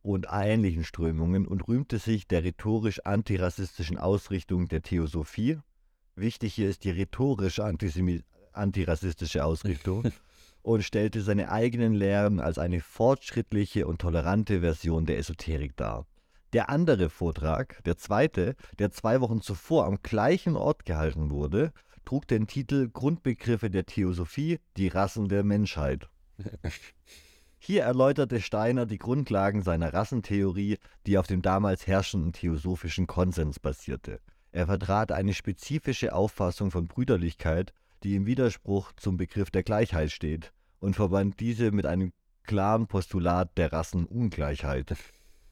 und 0.04 0.26
ähnlichen 0.30 0.84
Strömungen 0.84 1.46
und 1.46 1.66
rühmte 1.66 1.98
sich 1.98 2.28
der 2.28 2.44
rhetorisch 2.44 3.00
antirassistischen 3.06 3.98
Ausrichtung 3.98 4.68
der 4.68 4.82
Theosophie. 4.82 5.58
Wichtig 6.14 6.54
hier 6.54 6.68
ist 6.68 6.84
die 6.84 6.90
rhetorisch 6.90 7.58
antirassistische 8.52 9.44
Ausrichtung 9.44 10.12
und 10.62 10.84
stellte 10.84 11.22
seine 11.22 11.50
eigenen 11.50 11.94
Lehren 11.94 12.38
als 12.38 12.58
eine 12.58 12.80
fortschrittliche 12.80 13.86
und 13.86 14.02
tolerante 14.02 14.60
Version 14.60 15.06
der 15.06 15.16
Esoterik 15.16 15.74
dar. 15.74 16.06
Der 16.52 16.68
andere 16.68 17.08
Vortrag, 17.08 17.82
der 17.84 17.96
zweite, 17.96 18.56
der 18.78 18.90
zwei 18.90 19.22
Wochen 19.22 19.40
zuvor 19.40 19.86
am 19.86 20.02
gleichen 20.02 20.54
Ort 20.54 20.84
gehalten 20.84 21.30
wurde, 21.30 21.72
trug 22.04 22.28
den 22.28 22.46
Titel 22.46 22.90
Grundbegriffe 22.92 23.70
der 23.70 23.86
Theosophie, 23.86 24.60
die 24.76 24.88
Rassen 24.88 25.28
der 25.28 25.44
Menschheit. 25.44 26.10
Hier 27.66 27.84
erläuterte 27.84 28.42
Steiner 28.42 28.84
die 28.84 28.98
Grundlagen 28.98 29.62
seiner 29.62 29.94
Rassentheorie, 29.94 30.76
die 31.06 31.16
auf 31.16 31.26
dem 31.26 31.40
damals 31.40 31.86
herrschenden 31.86 32.34
theosophischen 32.34 33.06
Konsens 33.06 33.58
basierte. 33.58 34.20
Er 34.52 34.66
vertrat 34.66 35.12
eine 35.12 35.32
spezifische 35.32 36.12
Auffassung 36.12 36.70
von 36.70 36.88
Brüderlichkeit, 36.88 37.72
die 38.02 38.16
im 38.16 38.26
Widerspruch 38.26 38.92
zum 38.98 39.16
Begriff 39.16 39.50
der 39.50 39.62
Gleichheit 39.62 40.10
steht, 40.10 40.52
und 40.78 40.94
verband 40.94 41.40
diese 41.40 41.72
mit 41.72 41.86
einem 41.86 42.12
klaren 42.42 42.86
Postulat 42.86 43.56
der 43.56 43.72
Rassenungleichheit. 43.72 44.94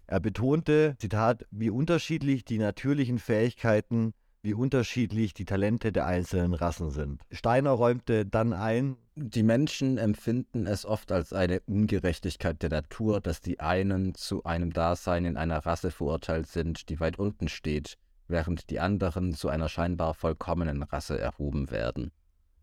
Er 0.06 0.20
betonte, 0.20 0.96
Zitat, 0.98 1.46
wie 1.50 1.70
unterschiedlich 1.70 2.44
die 2.44 2.58
natürlichen 2.58 3.20
Fähigkeiten, 3.20 4.12
wie 4.42 4.54
unterschiedlich 4.54 5.34
die 5.34 5.44
Talente 5.44 5.92
der 5.92 6.06
einzelnen 6.06 6.54
Rassen 6.54 6.90
sind. 6.90 7.22
Steiner 7.30 7.70
räumte 7.70 8.26
dann 8.26 8.52
ein, 8.52 8.96
die 9.14 9.42
Menschen 9.42 9.98
empfinden 9.98 10.66
es 10.66 10.84
oft 10.84 11.12
als 11.12 11.32
eine 11.32 11.60
Ungerechtigkeit 11.60 12.60
der 12.62 12.70
Natur, 12.70 13.20
dass 13.20 13.40
die 13.40 13.60
einen 13.60 14.14
zu 14.14 14.44
einem 14.44 14.72
Dasein 14.72 15.24
in 15.24 15.36
einer 15.36 15.64
Rasse 15.64 15.90
verurteilt 15.90 16.48
sind, 16.48 16.88
die 16.88 16.98
weit 16.98 17.18
unten 17.18 17.48
steht, 17.48 17.98
während 18.26 18.70
die 18.70 18.80
anderen 18.80 19.32
zu 19.34 19.48
einer 19.48 19.68
scheinbar 19.68 20.14
vollkommenen 20.14 20.82
Rasse 20.82 21.18
erhoben 21.18 21.70
werden 21.70 22.10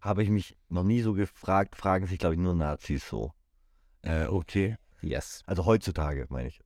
habe 0.01 0.23
ich 0.23 0.29
mich 0.29 0.57
noch 0.69 0.83
nie 0.83 1.01
so 1.01 1.13
gefragt, 1.13 1.75
fragen 1.75 2.07
sich, 2.07 2.19
glaube 2.19 2.35
ich, 2.35 2.41
nur 2.41 2.55
Nazis 2.55 3.07
so. 3.07 3.33
Äh, 4.01 4.25
okay. 4.27 4.77
Yes. 5.01 5.43
Also 5.45 5.65
heutzutage, 5.65 6.25
meine 6.29 6.49
ich. 6.49 6.61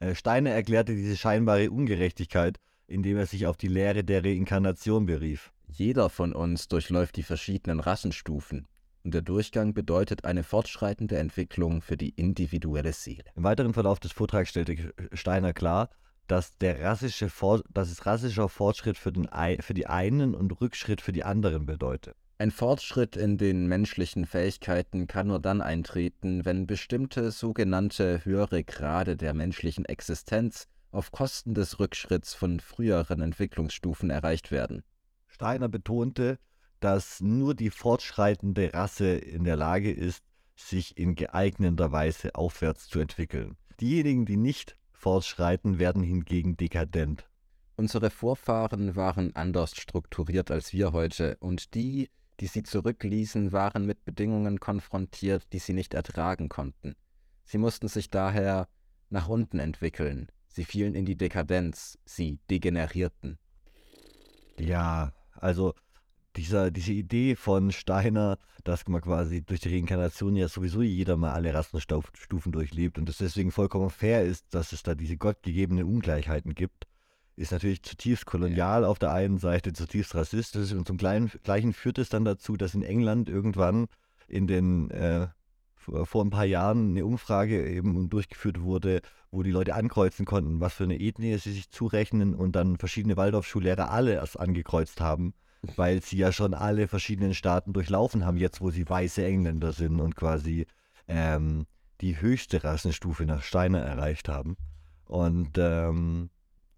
Äh, 0.00 0.14
Steiner 0.14 0.50
erklärte 0.50 0.94
diese 0.94 1.16
scheinbare 1.16 1.70
Ungerechtigkeit, 1.70 2.58
indem 2.86 3.16
er 3.16 3.26
sich 3.26 3.46
auf 3.46 3.56
die 3.56 3.68
Lehre 3.68 4.04
der 4.04 4.24
Reinkarnation 4.24 5.06
berief. 5.06 5.52
Jeder 5.66 6.10
von 6.10 6.32
uns 6.32 6.68
durchläuft 6.68 7.16
die 7.16 7.22
verschiedenen 7.22 7.80
Rassenstufen. 7.80 8.66
Und 9.02 9.12
der 9.12 9.22
Durchgang 9.22 9.74
bedeutet 9.74 10.24
eine 10.24 10.42
fortschreitende 10.42 11.18
Entwicklung 11.18 11.82
für 11.82 11.96
die 11.96 12.10
individuelle 12.10 12.92
Seele. 12.92 13.24
Im 13.34 13.44
weiteren 13.44 13.74
Verlauf 13.74 14.00
des 14.00 14.12
Vortrags 14.12 14.50
stellte 14.50 14.94
Steiner 15.12 15.52
klar, 15.52 15.90
dass, 16.26 16.56
der 16.56 16.80
rassische 16.80 17.28
For 17.28 17.62
dass 17.72 17.90
es 17.90 18.06
rassischer 18.06 18.48
Fortschritt 18.48 18.96
für, 18.96 19.12
den, 19.12 19.28
für 19.60 19.74
die 19.74 19.86
einen 19.86 20.34
und 20.34 20.58
Rückschritt 20.60 21.02
für 21.02 21.12
die 21.12 21.24
anderen 21.24 21.66
bedeutet. 21.66 22.14
Ein 22.38 22.50
Fortschritt 22.50 23.16
in 23.16 23.38
den 23.38 23.66
menschlichen 23.68 24.26
Fähigkeiten 24.26 25.06
kann 25.06 25.28
nur 25.28 25.38
dann 25.38 25.60
eintreten, 25.60 26.44
wenn 26.44 26.66
bestimmte 26.66 27.30
sogenannte 27.30 28.24
höhere 28.24 28.64
Grade 28.64 29.16
der 29.16 29.34
menschlichen 29.34 29.84
Existenz 29.84 30.66
auf 30.94 31.10
Kosten 31.10 31.54
des 31.54 31.78
Rückschritts 31.80 32.34
von 32.34 32.60
früheren 32.60 33.20
Entwicklungsstufen 33.20 34.10
erreicht 34.10 34.50
werden. 34.50 34.82
Steiner 35.26 35.68
betonte, 35.68 36.38
dass 36.80 37.20
nur 37.20 37.54
die 37.54 37.70
fortschreitende 37.70 38.72
Rasse 38.72 39.16
in 39.16 39.44
der 39.44 39.56
Lage 39.56 39.92
ist, 39.92 40.22
sich 40.56 40.96
in 40.96 41.14
geeigneter 41.14 41.90
Weise 41.92 42.34
aufwärts 42.34 42.88
zu 42.88 43.00
entwickeln. 43.00 43.56
Diejenigen, 43.80 44.24
die 44.24 44.36
nicht 44.36 44.76
fortschreiten, 44.92 45.78
werden 45.78 46.02
hingegen 46.02 46.56
dekadent. 46.56 47.28
Unsere 47.76 48.10
Vorfahren 48.10 48.94
waren 48.94 49.34
anders 49.34 49.74
strukturiert 49.76 50.50
als 50.50 50.72
wir 50.72 50.92
heute, 50.92 51.36
und 51.40 51.74
die, 51.74 52.08
die 52.38 52.46
sie 52.46 52.62
zurückließen, 52.62 53.50
waren 53.50 53.84
mit 53.84 54.04
Bedingungen 54.04 54.60
konfrontiert, 54.60 55.52
die 55.52 55.58
sie 55.58 55.72
nicht 55.72 55.94
ertragen 55.94 56.48
konnten. 56.48 56.94
Sie 57.44 57.58
mussten 57.58 57.88
sich 57.88 58.10
daher 58.10 58.68
nach 59.10 59.28
unten 59.28 59.58
entwickeln. 59.58 60.28
Sie 60.54 60.64
fielen 60.64 60.94
in 60.94 61.04
die 61.04 61.16
Dekadenz, 61.16 61.98
sie 62.04 62.38
degenerierten. 62.48 63.38
Ja, 64.56 65.12
also 65.32 65.74
dieser, 66.36 66.70
diese 66.70 66.92
Idee 66.92 67.34
von 67.34 67.72
Steiner, 67.72 68.38
dass 68.62 68.86
man 68.86 69.00
quasi 69.00 69.42
durch 69.42 69.58
die 69.58 69.74
Reinkarnation 69.74 70.36
ja 70.36 70.46
sowieso 70.46 70.80
jeder 70.80 71.16
mal 71.16 71.32
alle 71.32 71.52
Rassenstufen 71.52 72.52
durchlebt 72.52 72.98
und 72.98 73.08
es 73.08 73.18
deswegen 73.18 73.50
vollkommen 73.50 73.90
fair 73.90 74.22
ist, 74.22 74.46
dass 74.54 74.72
es 74.72 74.84
da 74.84 74.94
diese 74.94 75.16
gottgegebenen 75.16 75.86
Ungleichheiten 75.86 76.54
gibt, 76.54 76.86
ist 77.34 77.50
natürlich 77.50 77.82
zutiefst 77.82 78.24
kolonial 78.24 78.82
ja. 78.82 78.88
auf 78.88 79.00
der 79.00 79.12
einen 79.12 79.38
Seite, 79.38 79.72
zutiefst 79.72 80.14
rassistisch 80.14 80.70
und 80.70 80.86
zum 80.86 80.98
Gleichen 80.98 81.72
führt 81.72 81.98
es 81.98 82.10
dann 82.10 82.24
dazu, 82.24 82.56
dass 82.56 82.76
in 82.76 82.84
England 82.84 83.28
irgendwann 83.28 83.88
in 84.28 84.46
den 84.46 84.88
äh, 84.92 85.26
vor 86.04 86.24
ein 86.24 86.30
paar 86.30 86.44
Jahren 86.44 86.90
eine 86.90 87.04
Umfrage 87.04 87.66
eben 87.68 88.08
durchgeführt 88.08 88.60
wurde, 88.60 89.00
wo 89.30 89.42
die 89.42 89.50
Leute 89.50 89.74
ankreuzen 89.74 90.24
konnten, 90.24 90.60
was 90.60 90.74
für 90.74 90.84
eine 90.84 91.00
Ethnie 91.00 91.36
sie 91.38 91.52
sich 91.52 91.70
zurechnen 91.70 92.34
und 92.34 92.56
dann 92.56 92.76
verschiedene 92.76 93.16
Waldorfschullehrer 93.16 93.90
alle 93.90 94.14
erst 94.14 94.38
angekreuzt 94.38 95.00
haben, 95.00 95.34
weil 95.76 96.02
sie 96.02 96.16
ja 96.16 96.32
schon 96.32 96.54
alle 96.54 96.88
verschiedenen 96.88 97.34
Staaten 97.34 97.72
durchlaufen 97.72 98.24
haben, 98.24 98.36
jetzt 98.36 98.60
wo 98.60 98.70
sie 98.70 98.88
weiße 98.88 99.24
Engländer 99.24 99.72
sind 99.72 100.00
und 100.00 100.14
quasi 100.16 100.66
ähm, 101.08 101.66
die 102.00 102.20
höchste 102.20 102.62
Rassenstufe 102.64 103.24
nach 103.24 103.42
Steiner 103.42 103.80
erreicht 103.80 104.28
haben. 104.28 104.56
Und 105.06 105.58
ähm, 105.58 106.30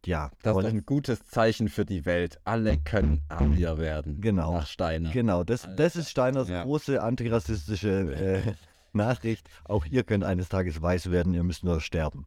ja. 0.06 0.30
Das 0.42 0.56
ist 0.56 0.64
ein 0.64 0.86
gutes 0.86 1.26
Zeichen 1.26 1.68
für 1.68 1.84
die 1.84 2.06
Welt. 2.06 2.38
Alle 2.44 2.78
können 2.78 3.22
Arier 3.28 3.78
werden. 3.78 4.20
Genau. 4.20 4.52
Nach 4.52 4.66
Steiner. 4.66 5.10
Genau, 5.10 5.44
das, 5.44 5.68
das 5.76 5.96
ist 5.96 6.10
Steiners 6.10 6.48
ja. 6.48 6.62
große 6.62 7.02
antirassistische 7.02 8.14
äh, 8.14 8.52
Nachricht. 8.96 9.48
Auch 9.64 9.84
ihr 9.86 10.04
könnt 10.04 10.24
eines 10.24 10.48
Tages 10.48 10.80
weiß 10.80 11.10
werden, 11.10 11.34
ihr 11.34 11.44
müsst 11.44 11.64
nur 11.64 11.80
sterben. 11.80 12.26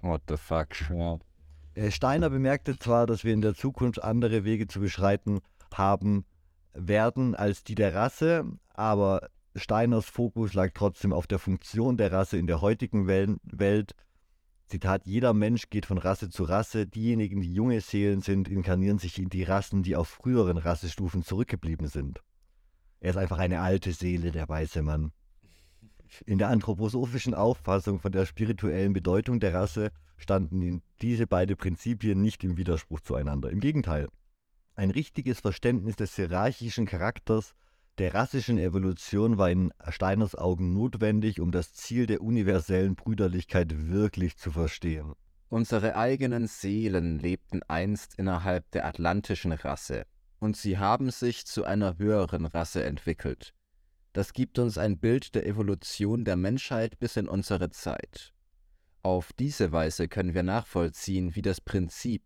What 0.00 0.22
the 0.28 0.36
fuck? 0.36 0.68
Ja. 0.90 1.18
Äh, 1.74 1.90
Steiner 1.90 2.30
bemerkte 2.30 2.78
zwar, 2.78 3.06
dass 3.06 3.24
wir 3.24 3.32
in 3.32 3.40
der 3.40 3.54
Zukunft 3.54 4.02
andere 4.02 4.44
Wege 4.44 4.66
zu 4.66 4.80
beschreiten 4.80 5.40
haben 5.72 6.24
werden 6.72 7.34
als 7.34 7.64
die 7.64 7.74
der 7.74 7.94
Rasse, 7.94 8.44
aber 8.74 9.28
Steiners 9.56 10.06
Fokus 10.06 10.54
lag 10.54 10.70
trotzdem 10.74 11.12
auf 11.12 11.26
der 11.26 11.38
Funktion 11.38 11.96
der 11.96 12.12
Rasse 12.12 12.36
in 12.36 12.46
der 12.46 12.60
heutigen 12.60 13.06
Welt 13.06 13.94
Zitat, 14.66 15.06
jeder 15.06 15.34
Mensch 15.34 15.68
geht 15.68 15.86
von 15.86 15.98
Rasse 15.98 16.30
zu 16.30 16.44
Rasse. 16.44 16.86
Diejenigen, 16.86 17.40
die 17.40 17.52
junge 17.52 17.80
Seelen 17.80 18.22
sind, 18.22 18.48
inkarnieren 18.48 18.98
sich 18.98 19.18
in 19.18 19.28
die 19.28 19.42
Rassen, 19.42 19.82
die 19.82 19.94
auf 19.94 20.08
früheren 20.08 20.56
Rassestufen 20.56 21.22
zurückgeblieben 21.22 21.86
sind. 21.86 22.22
Er 23.04 23.10
ist 23.10 23.18
einfach 23.18 23.36
eine 23.36 23.60
alte 23.60 23.92
Seele, 23.92 24.30
der 24.32 24.48
weiße 24.48 24.80
Mann. 24.80 25.12
In 26.24 26.38
der 26.38 26.48
anthroposophischen 26.48 27.34
Auffassung 27.34 28.00
von 28.00 28.10
der 28.10 28.24
spirituellen 28.24 28.94
Bedeutung 28.94 29.40
der 29.40 29.52
Rasse 29.52 29.90
standen 30.16 30.80
diese 31.02 31.26
beiden 31.26 31.54
Prinzipien 31.54 32.22
nicht 32.22 32.42
im 32.44 32.56
Widerspruch 32.56 33.00
zueinander. 33.00 33.50
Im 33.50 33.60
Gegenteil. 33.60 34.08
Ein 34.74 34.90
richtiges 34.90 35.40
Verständnis 35.40 35.96
des 35.96 36.16
hierarchischen 36.16 36.86
Charakters 36.86 37.54
der 37.98 38.14
rassischen 38.14 38.56
Evolution 38.56 39.36
war 39.36 39.50
in 39.50 39.70
Steiners 39.90 40.34
Augen 40.34 40.72
notwendig, 40.72 41.40
um 41.40 41.52
das 41.52 41.74
Ziel 41.74 42.06
der 42.06 42.22
universellen 42.22 42.94
Brüderlichkeit 42.94 43.86
wirklich 43.90 44.38
zu 44.38 44.50
verstehen. 44.50 45.12
Unsere 45.50 45.94
eigenen 45.96 46.46
Seelen 46.46 47.18
lebten 47.18 47.60
einst 47.68 48.14
innerhalb 48.14 48.70
der 48.70 48.86
atlantischen 48.86 49.52
Rasse, 49.52 50.06
und 50.44 50.58
sie 50.58 50.76
haben 50.76 51.10
sich 51.10 51.46
zu 51.46 51.64
einer 51.64 51.96
höheren 51.96 52.44
Rasse 52.44 52.84
entwickelt. 52.84 53.54
Das 54.12 54.34
gibt 54.34 54.58
uns 54.58 54.76
ein 54.76 54.98
Bild 54.98 55.34
der 55.34 55.46
Evolution 55.46 56.26
der 56.26 56.36
Menschheit 56.36 56.98
bis 56.98 57.16
in 57.16 57.28
unsere 57.28 57.70
Zeit. 57.70 58.34
Auf 59.02 59.32
diese 59.32 59.72
Weise 59.72 60.06
können 60.06 60.34
wir 60.34 60.42
nachvollziehen, 60.42 61.34
wie 61.34 61.40
das 61.40 61.62
Prinzip, 61.62 62.22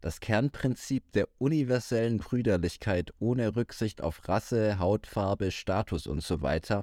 das 0.00 0.18
Kernprinzip 0.18 1.12
der 1.12 1.28
universellen 1.38 2.18
Brüderlichkeit 2.18 3.12
ohne 3.20 3.54
Rücksicht 3.54 4.02
auf 4.02 4.28
Rasse, 4.28 4.80
Hautfarbe, 4.80 5.52
Status 5.52 6.08
usw. 6.08 6.60
So 6.64 6.82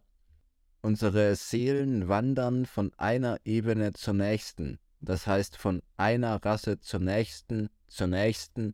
Unsere 0.81 1.35
Seelen 1.35 2.07
wandern 2.07 2.65
von 2.65 2.93
einer 2.95 3.39
Ebene 3.43 3.91
zur 3.91 4.13
nächsten, 4.13 4.79
das 5.01 5.27
heißt 5.27 5.57
von 5.57 5.81
einer 5.97 6.43
Rasse 6.45 6.79
zur 6.79 7.01
nächsten, 7.01 7.67
zur 7.87 8.07
nächsten, 8.07 8.73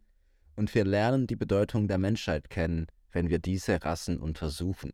und 0.55 0.73
wir 0.73 0.85
lernen 0.85 1.27
die 1.27 1.35
Bedeutung 1.35 1.87
der 1.87 1.97
Menschheit 1.97 2.49
kennen, 2.49 2.87
wenn 3.11 3.29
wir 3.29 3.39
diese 3.39 3.83
Rassen 3.83 4.19
untersuchen. 4.19 4.91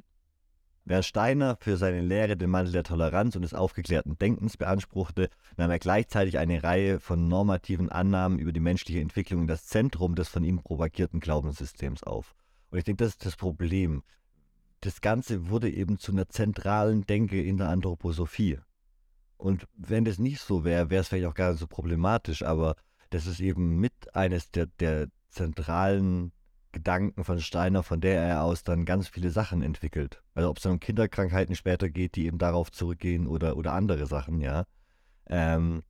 Während 0.86 1.06
Steiner 1.06 1.58
für 1.60 1.78
seine 1.78 2.02
Lehre 2.02 2.36
den 2.36 2.50
Mantel 2.50 2.72
der 2.72 2.84
Toleranz 2.84 3.36
und 3.36 3.44
des 3.44 3.54
aufgeklärten 3.54 4.18
Denkens 4.18 4.58
beanspruchte, 4.58 5.30
nahm 5.56 5.70
er 5.70 5.78
gleichzeitig 5.78 6.40
eine 6.40 6.64
Reihe 6.64 7.00
von 7.00 7.28
normativen 7.28 7.90
Annahmen 7.90 8.40
über 8.40 8.52
die 8.52 8.60
menschliche 8.60 9.00
Entwicklung 9.00 9.42
in 9.42 9.48
das 9.48 9.68
Zentrum 9.68 10.16
des 10.16 10.30
von 10.30 10.44
ihm 10.44 10.64
propagierten 10.64 11.20
Glaubenssystems 11.20 12.04
auf. 12.04 12.34
Und 12.72 12.80
ich 12.80 12.86
denke, 12.86 13.04
das 13.04 13.14
ist 13.14 13.26
das 13.26 13.36
Problem. 13.36 14.02
Das 14.82 15.02
Ganze 15.02 15.50
wurde 15.50 15.70
eben 15.70 16.00
zu 16.00 16.12
einer 16.12 16.28
zentralen 16.28 17.06
Denke 17.06 17.40
in 17.40 17.58
der 17.58 17.70
Anthroposophie. 17.70 18.60
Und 19.38 19.68
wenn 19.76 20.06
das 20.06 20.18
nicht 20.18 20.40
so 20.40 20.64
wäre, 20.64 20.90
wäre 20.90 21.02
es 21.02 21.10
vielleicht 21.10 21.28
auch 21.28 21.36
gar 21.36 21.52
nicht 21.52 21.60
so 21.60 21.68
problematisch, 21.68 22.42
aber 22.44 22.76
das 23.10 23.26
ist 23.28 23.40
eben 23.40 23.80
mit 23.80 23.94
eines 24.16 24.52
der, 24.52 24.66
der 24.66 25.08
zentralen 25.30 26.32
Gedanken 26.72 27.24
von 27.24 27.40
Steiner, 27.40 27.82
von 27.84 28.00
der 28.00 28.22
er 28.22 28.44
aus 28.44 28.64
dann 28.64 28.86
ganz 28.86 29.08
viele 29.08 29.32
Sachen 29.32 29.62
entwickelt. 29.64 30.22
Also 30.36 30.50
ob 30.50 30.58
es 30.58 30.64
dann 30.64 30.74
um 30.74 30.80
Kinderkrankheiten 30.80 31.56
später 31.56 31.90
geht, 31.90 32.16
die 32.16 32.26
eben 32.26 32.38
darauf 32.38 32.72
zurückgehen 32.72 33.28
oder, 33.28 33.58
oder 33.58 33.74
andere 33.74 34.06
Sachen, 34.06 34.40
ja. 34.42 34.66
Ähm, 35.28 35.84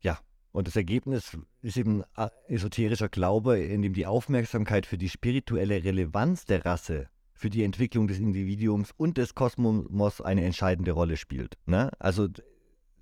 ja, 0.00 0.18
und 0.52 0.68
das 0.68 0.76
Ergebnis 0.76 1.36
ist 1.60 1.76
eben 1.76 2.02
esoterischer 2.48 3.08
Glaube, 3.08 3.58
in 3.58 3.82
dem 3.82 3.92
die 3.92 4.06
Aufmerksamkeit 4.06 4.86
für 4.86 4.98
die 4.98 5.10
spirituelle 5.10 5.84
Relevanz 5.84 6.46
der 6.46 6.64
Rasse, 6.64 7.08
für 7.34 7.50
die 7.50 7.62
Entwicklung 7.62 8.08
des 8.08 8.18
Individuums 8.18 8.92
und 8.96 9.18
des 9.18 9.34
Kosmos 9.34 10.20
eine 10.22 10.44
entscheidende 10.44 10.92
Rolle 10.92 11.18
spielt. 11.18 11.58
Ne? 11.66 11.90
Also 11.98 12.28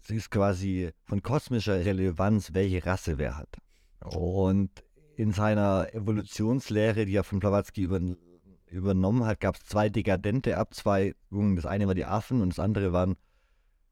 es 0.02 0.11
ist 0.11 0.30
quasi 0.30 0.90
von 1.04 1.22
kosmischer 1.22 1.85
Relevanz, 1.85 2.54
welche 2.54 2.85
Rasse 2.85 3.18
wer 3.18 3.37
hat. 3.37 3.59
Und 4.05 4.71
in 5.17 5.33
seiner 5.33 5.93
Evolutionslehre, 5.93 7.07
die 7.07 7.17
er 7.17 7.25
von 7.25 7.40
Blavatsky 7.40 7.83
über, 7.83 8.01
übernommen 8.67 9.25
hat, 9.25 9.40
gab 9.40 9.57
es 9.57 9.64
zwei 9.64 9.88
dekadente 9.88 10.59
Abzweigungen. 10.59 11.57
Das 11.57 11.67
eine 11.67 11.87
war 11.87 11.95
die 11.95 12.05
Affen 12.05 12.40
und 12.40 12.51
das 12.51 12.59
andere 12.59 12.93
waren 12.93 13.17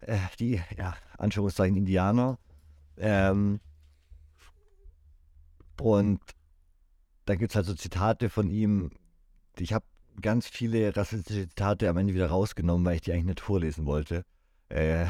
äh, 0.00 0.18
die, 0.38 0.60
ja, 0.76 0.94
Anführungszeichen 1.18 1.76
Indianer. 1.76 2.38
Ähm, 2.96 3.60
und 5.80 6.20
da 7.24 7.34
gibt 7.34 7.52
es 7.52 7.56
halt 7.56 7.66
so 7.66 7.74
Zitate 7.74 8.28
von 8.28 8.50
ihm. 8.50 8.90
Ich 9.58 9.72
habe 9.72 9.84
ganz 10.20 10.46
viele 10.46 10.94
rassistische 10.96 11.48
Zitate 11.48 11.88
am 11.88 11.96
Ende 11.96 12.14
wieder 12.14 12.28
rausgenommen, 12.28 12.84
weil 12.84 12.96
ich 12.96 13.00
die 13.00 13.12
eigentlich 13.12 13.24
nicht 13.24 13.40
vorlesen 13.40 13.86
wollte. 13.86 14.24
Äh, 14.68 15.06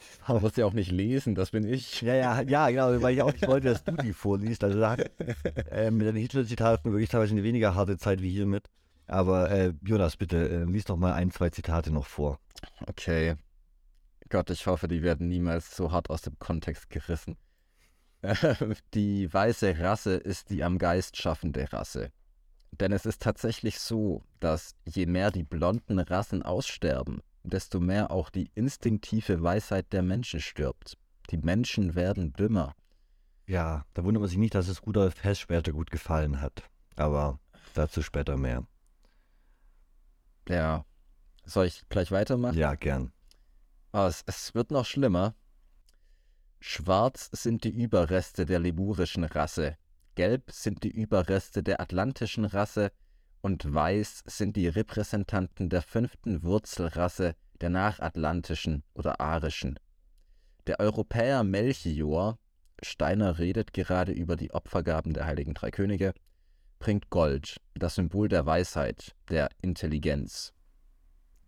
Du 0.26 0.38
musst 0.40 0.56
ja 0.56 0.66
auch 0.66 0.72
nicht 0.72 0.90
lesen, 0.90 1.34
das 1.34 1.50
bin 1.50 1.64
ich. 1.64 2.02
Ja, 2.02 2.14
ja, 2.14 2.40
ja, 2.42 2.70
genau, 2.70 3.02
weil 3.02 3.14
ich 3.14 3.22
auch 3.22 3.32
nicht 3.32 3.46
wollte, 3.46 3.68
dass 3.68 3.84
du 3.84 3.92
die 3.92 4.12
vorliest. 4.12 4.62
Also 4.64 4.78
da, 4.78 4.94
äh, 5.70 5.90
mit 5.90 6.06
den 6.06 6.16
Hitler-Zitaten 6.16 6.92
wirklich 6.92 7.08
teilweise 7.08 7.32
eine 7.32 7.42
weniger 7.42 7.74
harte 7.74 7.96
Zeit 7.98 8.22
wie 8.22 8.30
hiermit. 8.30 8.68
Aber 9.06 9.50
äh, 9.50 9.72
Jonas, 9.82 10.16
bitte, 10.16 10.48
äh, 10.48 10.64
lies 10.64 10.84
doch 10.84 10.96
mal 10.96 11.14
ein, 11.14 11.30
zwei 11.30 11.50
Zitate 11.50 11.90
noch 11.90 12.06
vor. 12.06 12.38
Okay. 12.86 13.36
Gott, 14.28 14.50
ich 14.50 14.66
hoffe, 14.66 14.88
die 14.88 15.02
werden 15.02 15.28
niemals 15.28 15.74
so 15.74 15.90
hart 15.90 16.10
aus 16.10 16.20
dem 16.20 16.38
Kontext 16.38 16.90
gerissen. 16.90 17.36
die 18.94 19.32
weiße 19.32 19.78
Rasse 19.78 20.14
ist 20.14 20.50
die 20.50 20.62
am 20.62 20.78
Geist 20.78 21.16
schaffende 21.16 21.72
Rasse. 21.72 22.10
Denn 22.72 22.92
es 22.92 23.06
ist 23.06 23.22
tatsächlich 23.22 23.78
so, 23.78 24.22
dass 24.40 24.74
je 24.84 25.06
mehr 25.06 25.30
die 25.30 25.44
blonden 25.44 25.98
Rassen 25.98 26.42
aussterben, 26.42 27.22
desto 27.50 27.80
mehr 27.80 28.10
auch 28.10 28.30
die 28.30 28.50
instinktive 28.54 29.42
Weisheit 29.42 29.92
der 29.92 30.02
Menschen 30.02 30.40
stirbt. 30.40 30.96
Die 31.30 31.38
Menschen 31.38 31.94
werden 31.94 32.32
dümmer. 32.32 32.74
Ja, 33.46 33.86
da 33.94 34.04
wundert 34.04 34.20
man 34.20 34.28
sich 34.28 34.38
nicht, 34.38 34.54
dass 34.54 34.68
es 34.68 34.86
Rudolf 34.86 35.22
Hess 35.24 35.40
später 35.40 35.72
gut 35.72 35.90
gefallen 35.90 36.40
hat. 36.40 36.62
Aber 36.96 37.38
dazu 37.74 38.02
später 38.02 38.36
mehr. 38.36 38.66
Ja. 40.48 40.84
Soll 41.44 41.66
ich 41.66 41.88
gleich 41.88 42.10
weitermachen? 42.10 42.58
Ja, 42.58 42.74
gern. 42.74 43.12
Oh, 43.92 44.06
es, 44.06 44.22
es 44.26 44.54
wird 44.54 44.70
noch 44.70 44.84
schlimmer. 44.84 45.34
Schwarz 46.60 47.30
sind 47.32 47.64
die 47.64 47.70
Überreste 47.70 48.44
der 48.44 48.58
lemurischen 48.58 49.24
Rasse. 49.24 49.78
Gelb 50.14 50.50
sind 50.50 50.82
die 50.82 50.90
Überreste 50.90 51.62
der 51.62 51.80
atlantischen 51.80 52.44
Rasse 52.44 52.90
und 53.40 53.72
weiß 53.72 54.24
sind 54.26 54.56
die 54.56 54.68
Repräsentanten 54.68 55.68
der 55.68 55.82
fünften 55.82 56.42
Wurzelrasse 56.42 57.34
der 57.60 57.70
nachatlantischen 57.70 58.84
oder 58.94 59.20
arischen. 59.20 59.78
Der 60.66 60.80
Europäer 60.80 61.44
Melchior, 61.44 62.38
Steiner 62.82 63.38
redet 63.38 63.72
gerade 63.72 64.12
über 64.12 64.36
die 64.36 64.52
Opfergaben 64.52 65.14
der 65.14 65.26
heiligen 65.26 65.54
drei 65.54 65.70
Könige, 65.70 66.14
bringt 66.78 67.10
Gold, 67.10 67.56
das 67.74 67.96
Symbol 67.96 68.28
der 68.28 68.46
Weisheit, 68.46 69.14
der 69.28 69.48
Intelligenz. 69.62 70.52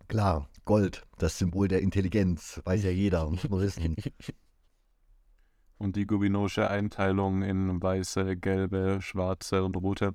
Klar, 0.07 0.49
Gold, 0.65 1.03
das 1.17 1.37
Symbol 1.37 1.67
der 1.67 1.81
Intelligenz, 1.81 2.61
weiß 2.65 2.83
ja 2.83 2.91
jeder, 2.91 3.29
muss 3.29 3.47
man 3.47 3.61
wissen. 3.61 3.95
Und 5.77 5.95
die 5.95 6.05
Gubinosche 6.05 6.69
Einteilung 6.69 7.41
in 7.41 7.81
weiße, 7.81 8.37
gelbe, 8.37 8.99
schwarze 9.01 9.63
und 9.63 9.75
rote 9.77 10.13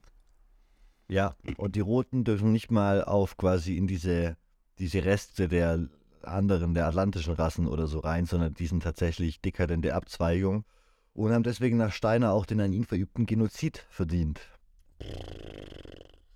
ja, 1.08 1.34
und 1.56 1.76
die 1.76 1.80
Roten 1.80 2.24
dürfen 2.24 2.52
nicht 2.52 2.70
mal 2.70 3.04
auf 3.04 3.36
quasi 3.36 3.76
in 3.76 3.86
diese, 3.86 4.36
diese 4.78 5.04
Reste 5.04 5.48
der 5.48 5.88
anderen, 6.22 6.74
der 6.74 6.86
atlantischen 6.86 7.34
Rassen 7.34 7.68
oder 7.68 7.86
so 7.86 8.00
rein, 8.00 8.26
sondern 8.26 8.54
die 8.54 8.66
sind 8.66 8.82
tatsächlich 8.82 9.40
dekadente 9.40 9.94
Abzweigung 9.94 10.64
und 11.14 11.32
haben 11.32 11.44
deswegen 11.44 11.76
nach 11.76 11.92
Steiner 11.92 12.32
auch 12.32 12.46
den 12.46 12.60
an 12.60 12.72
ihn 12.72 12.84
verübten 12.84 13.26
Genozid 13.26 13.86
verdient. 13.88 14.40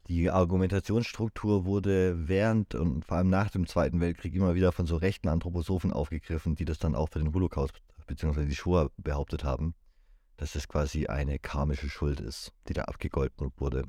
Die 0.09 0.30
Argumentationsstruktur 0.30 1.64
wurde 1.64 2.28
während 2.28 2.74
und 2.74 3.04
vor 3.04 3.18
allem 3.18 3.30
nach 3.30 3.50
dem 3.50 3.66
Zweiten 3.66 4.00
Weltkrieg 4.00 4.35
immer 4.35 4.54
wieder 4.54 4.72
von 4.72 4.87
so 4.87 4.96
rechten 4.96 5.28
Anthroposophen 5.28 5.92
aufgegriffen, 5.92 6.56
die 6.56 6.64
das 6.64 6.78
dann 6.78 6.94
auch 6.94 7.09
für 7.11 7.20
den 7.20 7.33
Holocaust 7.33 7.74
bzw. 8.06 8.46
die 8.46 8.56
Shoah 8.56 8.90
behauptet 8.96 9.44
haben, 9.44 9.74
dass 10.37 10.54
es 10.54 10.66
quasi 10.66 11.06
eine 11.06 11.38
karmische 11.38 11.88
Schuld 11.88 12.20
ist, 12.20 12.52
die 12.68 12.72
da 12.72 12.83
abgegolten 12.83 13.52
wurde. 13.56 13.85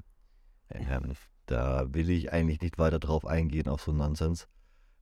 Ähm, 0.73 1.13
da 1.45 1.93
will 1.93 2.09
ich 2.09 2.31
eigentlich 2.31 2.61
nicht 2.61 2.77
weiter 2.77 2.99
drauf 2.99 3.25
eingehen, 3.25 3.67
auf 3.67 3.81
so 3.81 3.91
Nonsens. 3.91 4.47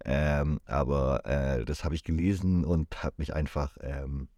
Ähm, 0.06 0.60
aber 0.66 1.26
äh, 1.26 1.66
das 1.66 1.84
habe 1.84 1.96
ich 1.96 2.04
gelesen 2.04 2.64
und 2.64 3.04
habe 3.04 3.16
mich 3.18 3.34
einfach, 3.34 3.78
ähm, 3.82 4.30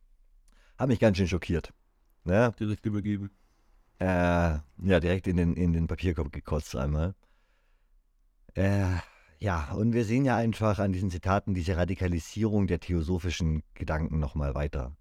habe 0.77 0.91
mich 0.91 0.99
ganz 0.99 1.17
schön 1.17 1.27
schockiert. 1.27 1.73
Ne? 2.23 2.53
Direkt 2.59 2.85
übergeben. 2.85 3.31
Äh, 3.99 4.05
ja, 4.83 4.99
direkt 4.99 5.27
in 5.27 5.37
den, 5.37 5.53
in 5.55 5.73
den 5.73 5.87
Papierkorb 5.87 6.31
gekotzt 6.31 6.75
einmal. 6.75 7.13
Äh, 8.55 8.95
ja, 9.37 9.71
und 9.73 9.93
wir 9.93 10.05
sehen 10.05 10.25
ja 10.25 10.35
einfach 10.35 10.79
an 10.79 10.91
diesen 10.91 11.11
Zitaten 11.11 11.53
diese 11.53 11.77
Radikalisierung 11.77 12.67
der 12.67 12.79
theosophischen 12.79 13.63
Gedanken 13.75 14.19
nochmal 14.19 14.55
weiter. 14.55 14.95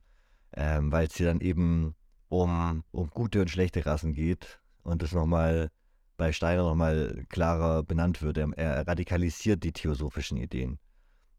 Ähm, 0.53 0.93
Weil 0.93 1.07
es 1.07 1.17
hier 1.17 1.27
dann 1.27 1.41
eben 1.41 1.95
um, 2.29 2.85
um 2.91 3.11
gute 3.11 3.41
und 3.41 3.51
schlechte 3.51 3.85
Rassen 3.85 4.13
geht 4.13 4.61
und 4.83 5.03
das 5.03 5.13
nochmal 5.13 5.71
bei 6.21 6.33
Steiner 6.33 6.65
nochmal 6.65 7.25
klarer 7.31 7.83
benannt 7.83 8.21
wird. 8.21 8.37
Er, 8.37 8.53
er, 8.59 8.87
radikalisiert 8.87 9.65
die 9.65 9.73
theosophischen 9.73 10.37
Ideen. 10.37 10.79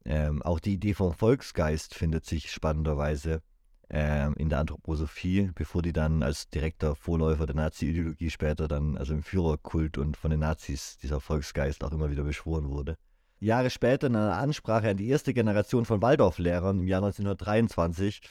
Ähm, 0.04 0.42
auch 0.42 0.60
die 0.60 0.74
Idee 0.74 0.96
vom 0.96 1.14
Volksgeist 1.14 1.94
findet 1.94 2.26
sich 2.26 2.52
spannenderweise 2.52 3.44
ähm, 3.92 4.34
in 4.38 4.50
der 4.50 4.58
Anthroposophie, 4.58 5.52
bevor 5.54 5.84
die 5.84 5.94
dann 5.94 6.24
als 6.24 6.50
direkter 6.50 6.96
Vorläufer 6.96 7.46
der 7.46 7.56
Nazi-Ideologie 7.56 8.32
später 8.32 8.68
dann, 8.68 8.98
also 8.98 9.14
im 9.14 9.22
Führerkult 9.22 10.00
und 10.00 10.18
von 10.18 10.32
den 10.32 10.40
Nazis, 10.40 10.98
dieser 10.98 11.20
Volksgeist 11.20 11.84
auch 11.84 11.92
immer 11.92 12.10
wieder 12.10 12.24
beschworen 12.24 12.68
wurde. 12.68 12.98
Jahre 13.40 13.70
später 13.70 14.08
in 14.08 14.16
einer 14.16 14.38
Ansprache 14.38 14.90
an 14.90 14.98
die 14.98 15.10
erste 15.10 15.36
Generation 15.36 15.86
von 15.86 16.02
Waldorflehrern 16.02 16.80
im 16.80 16.88
Jahr 16.88 17.04
1923, 17.04 18.22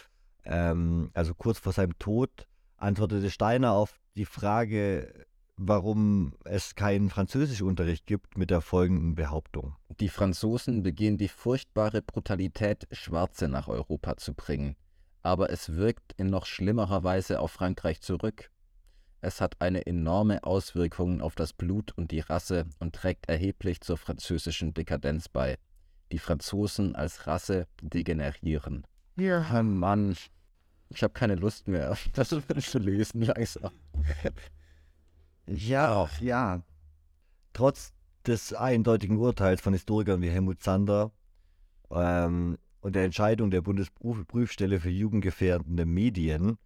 ähm, 0.46 1.12
also 1.14 1.32
kurz 1.32 1.60
vor 1.60 1.72
seinem 1.72 1.96
Tod, 2.00 2.48
antwortete 2.76 3.30
Steiner 3.30 3.70
auf 3.70 4.00
die 4.16 4.24
Frage, 4.24 5.26
warum 5.62 6.32
es 6.44 6.74
keinen 6.74 7.10
Französischunterricht 7.10 8.06
gibt 8.06 8.38
mit 8.38 8.50
der 8.50 8.62
folgenden 8.62 9.14
Behauptung. 9.14 9.76
Die 10.00 10.08
Franzosen 10.08 10.82
begehen 10.82 11.18
die 11.18 11.28
furchtbare 11.28 12.00
Brutalität, 12.00 12.88
Schwarze 12.92 13.46
nach 13.46 13.68
Europa 13.68 14.16
zu 14.16 14.32
bringen. 14.32 14.74
Aber 15.22 15.50
es 15.50 15.76
wirkt 15.76 16.14
in 16.16 16.28
noch 16.28 16.46
schlimmerer 16.46 17.04
Weise 17.04 17.40
auf 17.40 17.52
Frankreich 17.52 18.00
zurück. 18.00 18.50
Es 19.20 19.42
hat 19.42 19.60
eine 19.60 19.86
enorme 19.86 20.44
Auswirkung 20.44 21.20
auf 21.20 21.34
das 21.34 21.52
Blut 21.52 21.92
und 21.92 22.10
die 22.10 22.20
Rasse 22.20 22.64
und 22.78 22.94
trägt 22.94 23.28
erheblich 23.28 23.82
zur 23.82 23.98
französischen 23.98 24.72
Dekadenz 24.72 25.28
bei. 25.28 25.58
Die 26.10 26.18
Franzosen 26.18 26.96
als 26.96 27.26
Rasse 27.26 27.66
degenerieren. 27.82 28.86
Ja, 29.16 29.62
Mann. 29.62 30.16
Ich 30.88 31.02
habe 31.02 31.12
keine 31.12 31.34
Lust 31.34 31.68
mehr, 31.68 31.98
das 32.14 32.30
zu 32.30 32.78
lesen 32.78 33.20
langsam. 33.20 33.72
Ja, 35.52 36.08
ja. 36.20 36.62
Trotz 37.52 37.92
des 38.24 38.54
eindeutigen 38.54 39.18
Urteils 39.18 39.60
von 39.60 39.72
Historikern 39.72 40.22
wie 40.22 40.30
Helmut 40.30 40.62
Zander 40.62 41.10
ähm, 41.90 42.56
und 42.80 42.94
der 42.94 43.04
Entscheidung 43.04 43.50
der 43.50 43.60
Bundesprüfstelle 43.60 44.78
für 44.78 44.90
jugendgefährdende 44.90 45.86
Medien, 45.86 46.56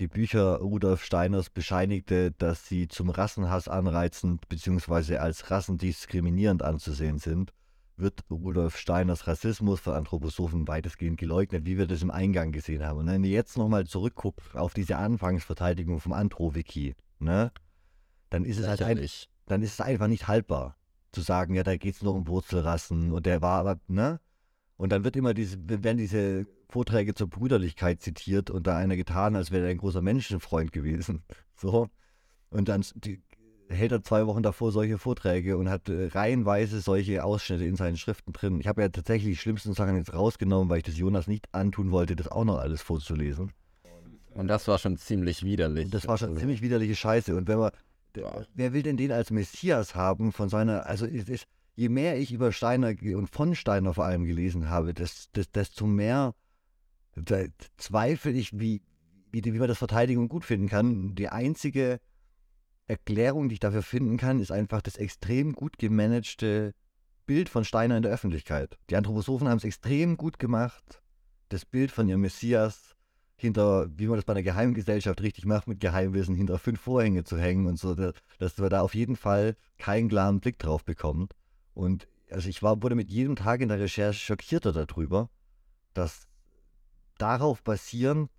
die 0.00 0.08
Bücher 0.08 0.56
Rudolf 0.56 1.04
Steiners 1.04 1.50
bescheinigte, 1.50 2.32
dass 2.32 2.66
sie 2.66 2.88
zum 2.88 3.10
Rassenhass 3.10 3.68
anreizend 3.68 4.48
bzw. 4.48 5.18
als 5.18 5.52
rassendiskriminierend 5.52 6.64
anzusehen 6.64 7.18
sind 7.18 7.52
wird 7.96 8.24
Rudolf 8.28 8.76
Steiners 8.76 9.28
Rassismus 9.28 9.78
von 9.78 9.94
Anthroposophen 9.94 10.66
weitestgehend 10.66 11.18
geleugnet, 11.18 11.66
wie 11.66 11.78
wir 11.78 11.86
das 11.86 12.02
im 12.02 12.10
Eingang 12.10 12.50
gesehen 12.50 12.84
haben. 12.84 12.98
Und 12.98 13.06
wenn 13.06 13.22
ihr 13.22 13.30
jetzt 13.30 13.56
nochmal 13.56 13.86
zurückguckt 13.86 14.56
auf 14.56 14.74
diese 14.74 14.96
Anfangsverteidigung 14.96 16.00
vom 16.00 16.12
Antro-Wiki, 16.12 16.96
ne, 17.20 17.52
dann 18.32 18.44
ist 18.44 18.58
es 18.58 18.66
halt 18.66 18.82
ein, 18.82 18.98
dann 19.46 19.62
ist 19.62 19.74
es 19.74 19.80
einfach 19.80 20.08
nicht 20.08 20.26
haltbar 20.26 20.76
zu 21.12 21.20
sagen, 21.20 21.54
ja, 21.54 21.62
da 21.62 21.76
geht 21.76 21.96
es 21.96 22.02
nur 22.02 22.14
um 22.14 22.26
Wurzelrassen 22.26 23.12
und 23.12 23.26
der 23.26 23.42
war 23.42 23.60
aber, 23.60 23.78
ne? 23.88 24.20
Und 24.78 24.90
dann 24.90 25.04
wird 25.04 25.16
immer 25.16 25.34
diese, 25.34 25.58
werden 25.68 25.98
diese 25.98 26.46
Vorträge 26.70 27.14
zur 27.14 27.28
Brüderlichkeit 27.28 28.00
zitiert 28.00 28.50
und 28.50 28.66
da 28.66 28.78
einer 28.78 28.96
getan, 28.96 29.36
als 29.36 29.50
wäre 29.50 29.66
er 29.66 29.70
ein 29.70 29.78
großer 29.78 30.02
Menschenfreund 30.02 30.72
gewesen. 30.72 31.22
So. 31.54 31.88
Und 32.50 32.68
dann 32.68 32.84
die, 32.96 33.22
hält 33.68 33.92
er 33.92 34.02
zwei 34.02 34.26
Wochen 34.26 34.42
davor 34.42 34.72
solche 34.72 34.98
Vorträge 34.98 35.56
und 35.56 35.68
hat 35.70 35.88
äh, 35.88 36.06
reihenweise 36.06 36.80
solche 36.80 37.22
Ausschnitte 37.22 37.64
in 37.64 37.76
seinen 37.76 37.96
Schriften 37.96 38.32
drin. 38.32 38.58
Ich 38.58 38.66
habe 38.66 38.82
ja 38.82 38.88
tatsächlich 38.88 39.34
die 39.34 39.40
schlimmsten 39.40 39.72
Sachen 39.74 39.96
jetzt 39.96 40.12
rausgenommen, 40.12 40.68
weil 40.68 40.78
ich 40.78 40.84
das 40.84 40.98
Jonas 40.98 41.28
nicht 41.28 41.46
antun 41.52 41.92
wollte, 41.92 42.16
das 42.16 42.26
auch 42.26 42.44
noch 42.44 42.58
alles 42.58 42.82
vorzulesen. 42.82 43.52
Und 44.34 44.48
das 44.48 44.66
war 44.66 44.78
schon 44.78 44.96
ziemlich 44.96 45.44
widerlich. 45.44 45.84
Und 45.84 45.94
das 45.94 46.08
war 46.08 46.18
schon 46.18 46.36
ziemlich 46.36 46.62
widerliche 46.62 46.96
Scheiße. 46.96 47.36
Und 47.36 47.46
wenn 47.46 47.58
man. 47.58 47.70
Wer 48.54 48.72
will 48.72 48.82
denn 48.82 48.96
den 48.96 49.12
als 49.12 49.30
Messias 49.30 49.94
haben 49.94 50.32
von 50.32 50.48
seiner, 50.48 50.86
also 50.86 51.06
es 51.06 51.28
ist, 51.28 51.46
je 51.74 51.88
mehr 51.88 52.18
ich 52.18 52.32
über 52.32 52.52
Steiner 52.52 52.94
und 53.16 53.28
von 53.28 53.54
Steiner 53.54 53.94
vor 53.94 54.04
allem 54.04 54.24
gelesen 54.24 54.68
habe, 54.68 54.92
desto 54.94 55.86
mehr 55.86 56.34
zweifle 57.76 58.32
ich, 58.32 58.58
wie, 58.58 58.82
wie, 59.30 59.44
wie 59.44 59.58
man 59.58 59.68
das 59.68 59.78
Verteidigung 59.78 60.28
gut 60.28 60.44
finden 60.44 60.68
kann. 60.68 61.14
Die 61.14 61.28
einzige 61.28 62.00
Erklärung, 62.86 63.48
die 63.48 63.54
ich 63.54 63.60
dafür 63.60 63.82
finden 63.82 64.16
kann, 64.16 64.40
ist 64.40 64.52
einfach 64.52 64.82
das 64.82 64.96
extrem 64.96 65.52
gut 65.52 65.78
gemanagte 65.78 66.74
Bild 67.26 67.48
von 67.48 67.64
Steiner 67.64 67.96
in 67.96 68.02
der 68.02 68.12
Öffentlichkeit. 68.12 68.78
Die 68.90 68.96
Anthroposophen 68.96 69.48
haben 69.48 69.58
es 69.58 69.64
extrem 69.64 70.16
gut 70.16 70.38
gemacht, 70.38 71.02
das 71.48 71.64
Bild 71.64 71.90
von 71.90 72.08
ihrem 72.08 72.22
Messias 72.22 72.94
hinter, 73.42 73.88
wie 73.96 74.06
man 74.06 74.16
das 74.16 74.24
bei 74.24 74.32
einer 74.32 74.42
Geheimgesellschaft 74.42 75.20
richtig 75.20 75.44
macht, 75.44 75.68
mit 75.68 75.80
Geheimwissen 75.80 76.34
hinter 76.34 76.58
fünf 76.58 76.80
Vorhänge 76.80 77.24
zu 77.24 77.38
hängen 77.38 77.66
und 77.66 77.78
so, 77.78 77.94
dass 77.94 78.58
man 78.58 78.70
da 78.70 78.80
auf 78.80 78.94
jeden 78.94 79.16
Fall 79.16 79.56
keinen 79.78 80.08
klaren 80.08 80.40
Blick 80.40 80.58
drauf 80.58 80.84
bekommt. 80.84 81.34
Und 81.74 82.08
also 82.30 82.48
ich 82.48 82.62
war, 82.62 82.82
wurde 82.82 82.94
mit 82.94 83.10
jedem 83.10 83.36
Tag 83.36 83.60
in 83.60 83.68
der 83.68 83.78
Recherche 83.78 84.18
schockierter 84.18 84.72
darüber, 84.72 85.28
dass 85.92 86.26
darauf 87.18 87.62
basierend, 87.62 88.30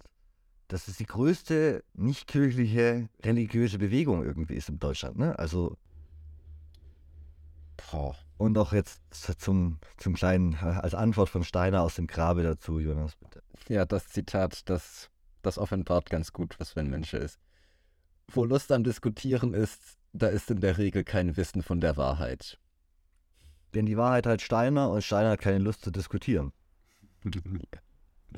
dass 0.68 0.88
es 0.88 0.98
die 0.98 1.06
größte 1.06 1.84
nicht-kirchliche 1.94 3.10
religiöse 3.24 3.78
Bewegung 3.78 4.24
irgendwie 4.24 4.56
ist 4.56 4.70
in 4.70 4.80
Deutschland. 4.80 5.18
Ne? 5.18 5.38
Also. 5.38 5.78
Boah. 7.92 8.16
Und 8.44 8.58
auch 8.58 8.74
jetzt 8.74 9.00
zum, 9.40 9.80
zum 9.96 10.16
kleinen, 10.16 10.56
als 10.56 10.94
Antwort 10.94 11.30
von 11.30 11.46
Steiner 11.46 11.82
aus 11.82 11.96
dem 11.96 12.08
Grabe 12.08 12.44
dazu, 12.44 12.78
Jonas, 12.78 13.16
bitte. 13.16 13.42
Ja, 13.70 13.86
das 13.86 14.10
Zitat, 14.10 14.70
das, 14.70 15.10
das 15.44 15.58
offenbart 15.58 16.10
ganz 16.10 16.34
gut, 16.34 16.60
was 16.60 16.72
für 16.72 16.82
ein 16.82 16.90
Mensch 16.90 17.14
er 17.14 17.22
ist. 17.22 17.40
Wo 18.28 18.44
Lust 18.44 18.74
am 18.74 18.84
Diskutieren 18.84 19.54
ist, 19.54 19.98
da 20.12 20.28
ist 20.28 20.52
in 20.52 20.60
der 20.60 20.78
Regel 20.78 21.06
kein 21.06 21.38
Wissen 21.38 21.64
von 21.64 21.80
der 21.80 21.96
Wahrheit. 21.96 22.60
Denn 23.76 23.86
die 23.86 23.96
Wahrheit 23.96 24.28
hat 24.28 24.42
Steiner 24.42 24.90
und 24.90 25.06
Steiner 25.06 25.30
hat 25.30 25.40
keine 25.40 25.60
Lust 25.60 25.82
zu 25.82 25.92
diskutieren. 25.92 26.52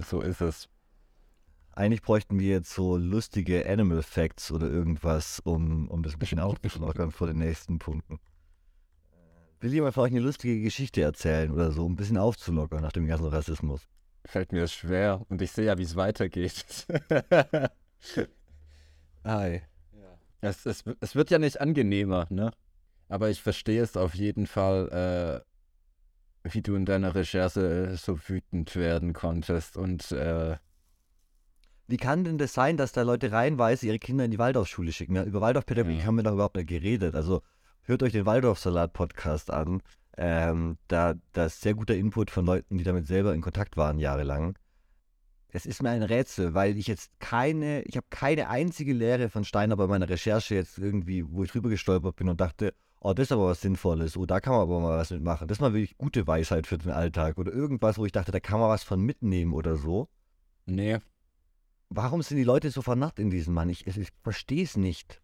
so 0.07 0.21
ist 0.21 0.41
es. 0.41 0.69
Eigentlich 1.71 2.03
bräuchten 2.03 2.37
wir 2.37 2.49
jetzt 2.49 2.71
so 2.71 2.95
lustige 2.95 3.67
Animal 3.67 4.03
Facts 4.03 4.51
oder 4.51 4.69
irgendwas, 4.69 5.39
um, 5.39 5.89
um 5.89 6.03
das 6.03 6.13
ein 6.13 6.19
bisschen 6.19 6.39
aufzulockern 6.41 7.09
vor 7.09 7.25
den 7.25 7.39
nächsten 7.39 7.79
Punkten. 7.79 8.19
Will 9.65 9.73
jemand 9.73 9.97
euch 9.97 10.11
eine 10.11 10.19
lustige 10.19 10.61
Geschichte 10.61 11.01
erzählen 11.01 11.49
oder 11.49 11.71
so, 11.71 11.87
um 11.87 11.93
ein 11.93 11.95
bisschen 11.95 12.19
aufzulockern 12.19 12.83
nach 12.83 12.91
dem 12.91 13.07
ganzen 13.07 13.25
Rassismus? 13.25 13.81
Fällt 14.23 14.51
mir 14.51 14.67
schwer 14.67 15.25
und 15.27 15.41
ich 15.41 15.51
sehe 15.53 15.65
ja, 15.65 15.79
wie 15.79 15.81
es 15.81 15.95
weitergeht. 15.95 16.85
Ei. 19.23 19.63
Ja. 19.91 20.19
Es, 20.41 20.67
es, 20.67 20.83
es 20.99 21.15
wird 21.15 21.31
ja 21.31 21.39
nicht 21.39 21.61
angenehmer, 21.61 22.27
ne? 22.29 22.51
Aber 23.09 23.31
ich 23.31 23.41
verstehe 23.41 23.81
es 23.81 23.97
auf 23.97 24.13
jeden 24.13 24.45
Fall, 24.45 25.43
äh, 26.43 26.53
wie 26.53 26.61
du 26.61 26.75
in 26.75 26.85
deiner 26.85 27.15
Recherche 27.15 27.87
äh, 27.87 27.95
so 27.95 28.19
wütend 28.29 28.75
werden 28.75 29.13
konntest 29.13 29.77
und 29.77 30.11
äh, 30.11 30.57
wie 31.87 31.97
kann 31.97 32.23
denn 32.23 32.37
das 32.37 32.53
sein, 32.53 32.77
dass 32.77 32.91
da 32.91 33.01
Leute 33.01 33.31
reihenweise 33.31 33.87
ihre 33.87 33.97
Kinder 33.97 34.25
in 34.25 34.31
die 34.31 34.37
Waldorfschule 34.37 34.91
schicken? 34.91 35.15
Ja, 35.15 35.23
über 35.23 35.41
Waldorfpädagogik 35.41 36.01
ja. 36.01 36.05
haben 36.05 36.17
wir 36.17 36.23
doch 36.23 36.33
überhaupt 36.33 36.55
nicht 36.55 36.69
geredet. 36.69 37.15
Also 37.15 37.41
hört 37.85 38.03
euch 38.03 38.11
den 38.11 38.25
Waldorfsalat-Podcast 38.25 39.51
an. 39.51 39.81
Ähm, 40.17 40.77
da, 40.87 41.15
da 41.33 41.45
ist 41.45 41.61
sehr 41.61 41.73
guter 41.73 41.95
Input 41.95 42.31
von 42.31 42.45
Leuten, 42.45 42.77
die 42.77 42.83
damit 42.83 43.05
selber 43.07 43.33
in 43.33 43.41
Kontakt 43.41 43.77
waren, 43.77 43.99
jahrelang. 43.99 44.57
Es 45.49 45.65
ist 45.65 45.81
mir 45.81 45.89
ein 45.89 46.03
Rätsel, 46.03 46.53
weil 46.53 46.77
ich 46.77 46.87
jetzt 46.87 47.11
keine, 47.19 47.81
ich 47.83 47.95
habe 47.95 48.07
keine 48.09 48.49
einzige 48.49 48.93
Lehre 48.93 49.29
von 49.29 49.45
Steiner 49.45 49.77
bei 49.77 49.87
meiner 49.87 50.09
Recherche 50.09 50.55
jetzt 50.55 50.77
irgendwie, 50.77 51.23
wo 51.29 51.43
ich 51.43 51.51
drüber 51.51 51.69
gestolpert 51.69 52.15
bin 52.17 52.27
und 52.27 52.41
dachte, 52.41 52.73
oh, 52.99 53.13
das 53.13 53.27
ist 53.27 53.31
aber 53.31 53.47
was 53.47 53.61
Sinnvolles, 53.61 54.17
oh, 54.17 54.25
da 54.25 54.39
kann 54.39 54.53
man 54.53 54.63
aber 54.63 54.79
mal 54.79 54.97
was 54.97 55.11
mitmachen. 55.11 55.47
Das 55.47 55.57
ist 55.57 55.61
mal 55.61 55.73
wirklich 55.73 55.97
gute 55.97 56.27
Weisheit 56.27 56.67
für 56.67 56.77
den 56.77 56.91
Alltag 56.91 57.37
oder 57.37 57.53
irgendwas, 57.53 57.97
wo 57.97 58.05
ich 58.05 58.11
dachte, 58.11 58.31
da 58.31 58.39
kann 58.39 58.59
man 58.59 58.69
was 58.69 58.83
von 58.83 59.01
mitnehmen 59.01 59.53
oder 59.53 59.75
so. 59.75 60.09
Nee. 60.65 60.97
Warum 61.89 62.21
sind 62.21 62.37
die 62.37 62.43
Leute 62.43 62.71
so 62.71 62.81
vernarrt 62.81 63.19
in 63.19 63.29
diesen 63.29 63.53
Mann? 63.53 63.69
Ich, 63.69 63.85
ich 63.85 64.09
verstehe 64.23 64.63
es 64.63 64.75
nicht. 64.75 65.21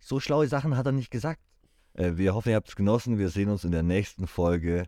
So 0.00 0.20
schlaue 0.20 0.48
Sachen 0.48 0.76
hat 0.76 0.86
er 0.86 0.92
nicht 0.92 1.10
gesagt. 1.10 1.40
Äh, 1.96 2.16
wir 2.16 2.34
hoffen, 2.34 2.50
ihr 2.50 2.56
habt 2.56 2.68
es 2.68 2.76
genossen. 2.76 3.18
Wir 3.18 3.30
sehen 3.30 3.48
uns 3.48 3.64
in 3.64 3.72
der 3.72 3.82
nächsten 3.82 4.26
Folge. 4.26 4.86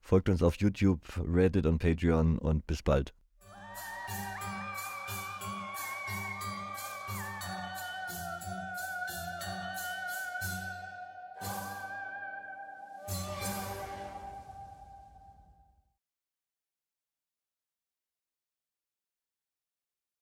Folgt 0.00 0.28
uns 0.28 0.42
auf 0.42 0.56
YouTube, 0.56 1.00
Reddit 1.18 1.66
und 1.66 1.78
Patreon 1.78 2.38
und 2.38 2.66
bis 2.66 2.82
bald. 2.82 3.14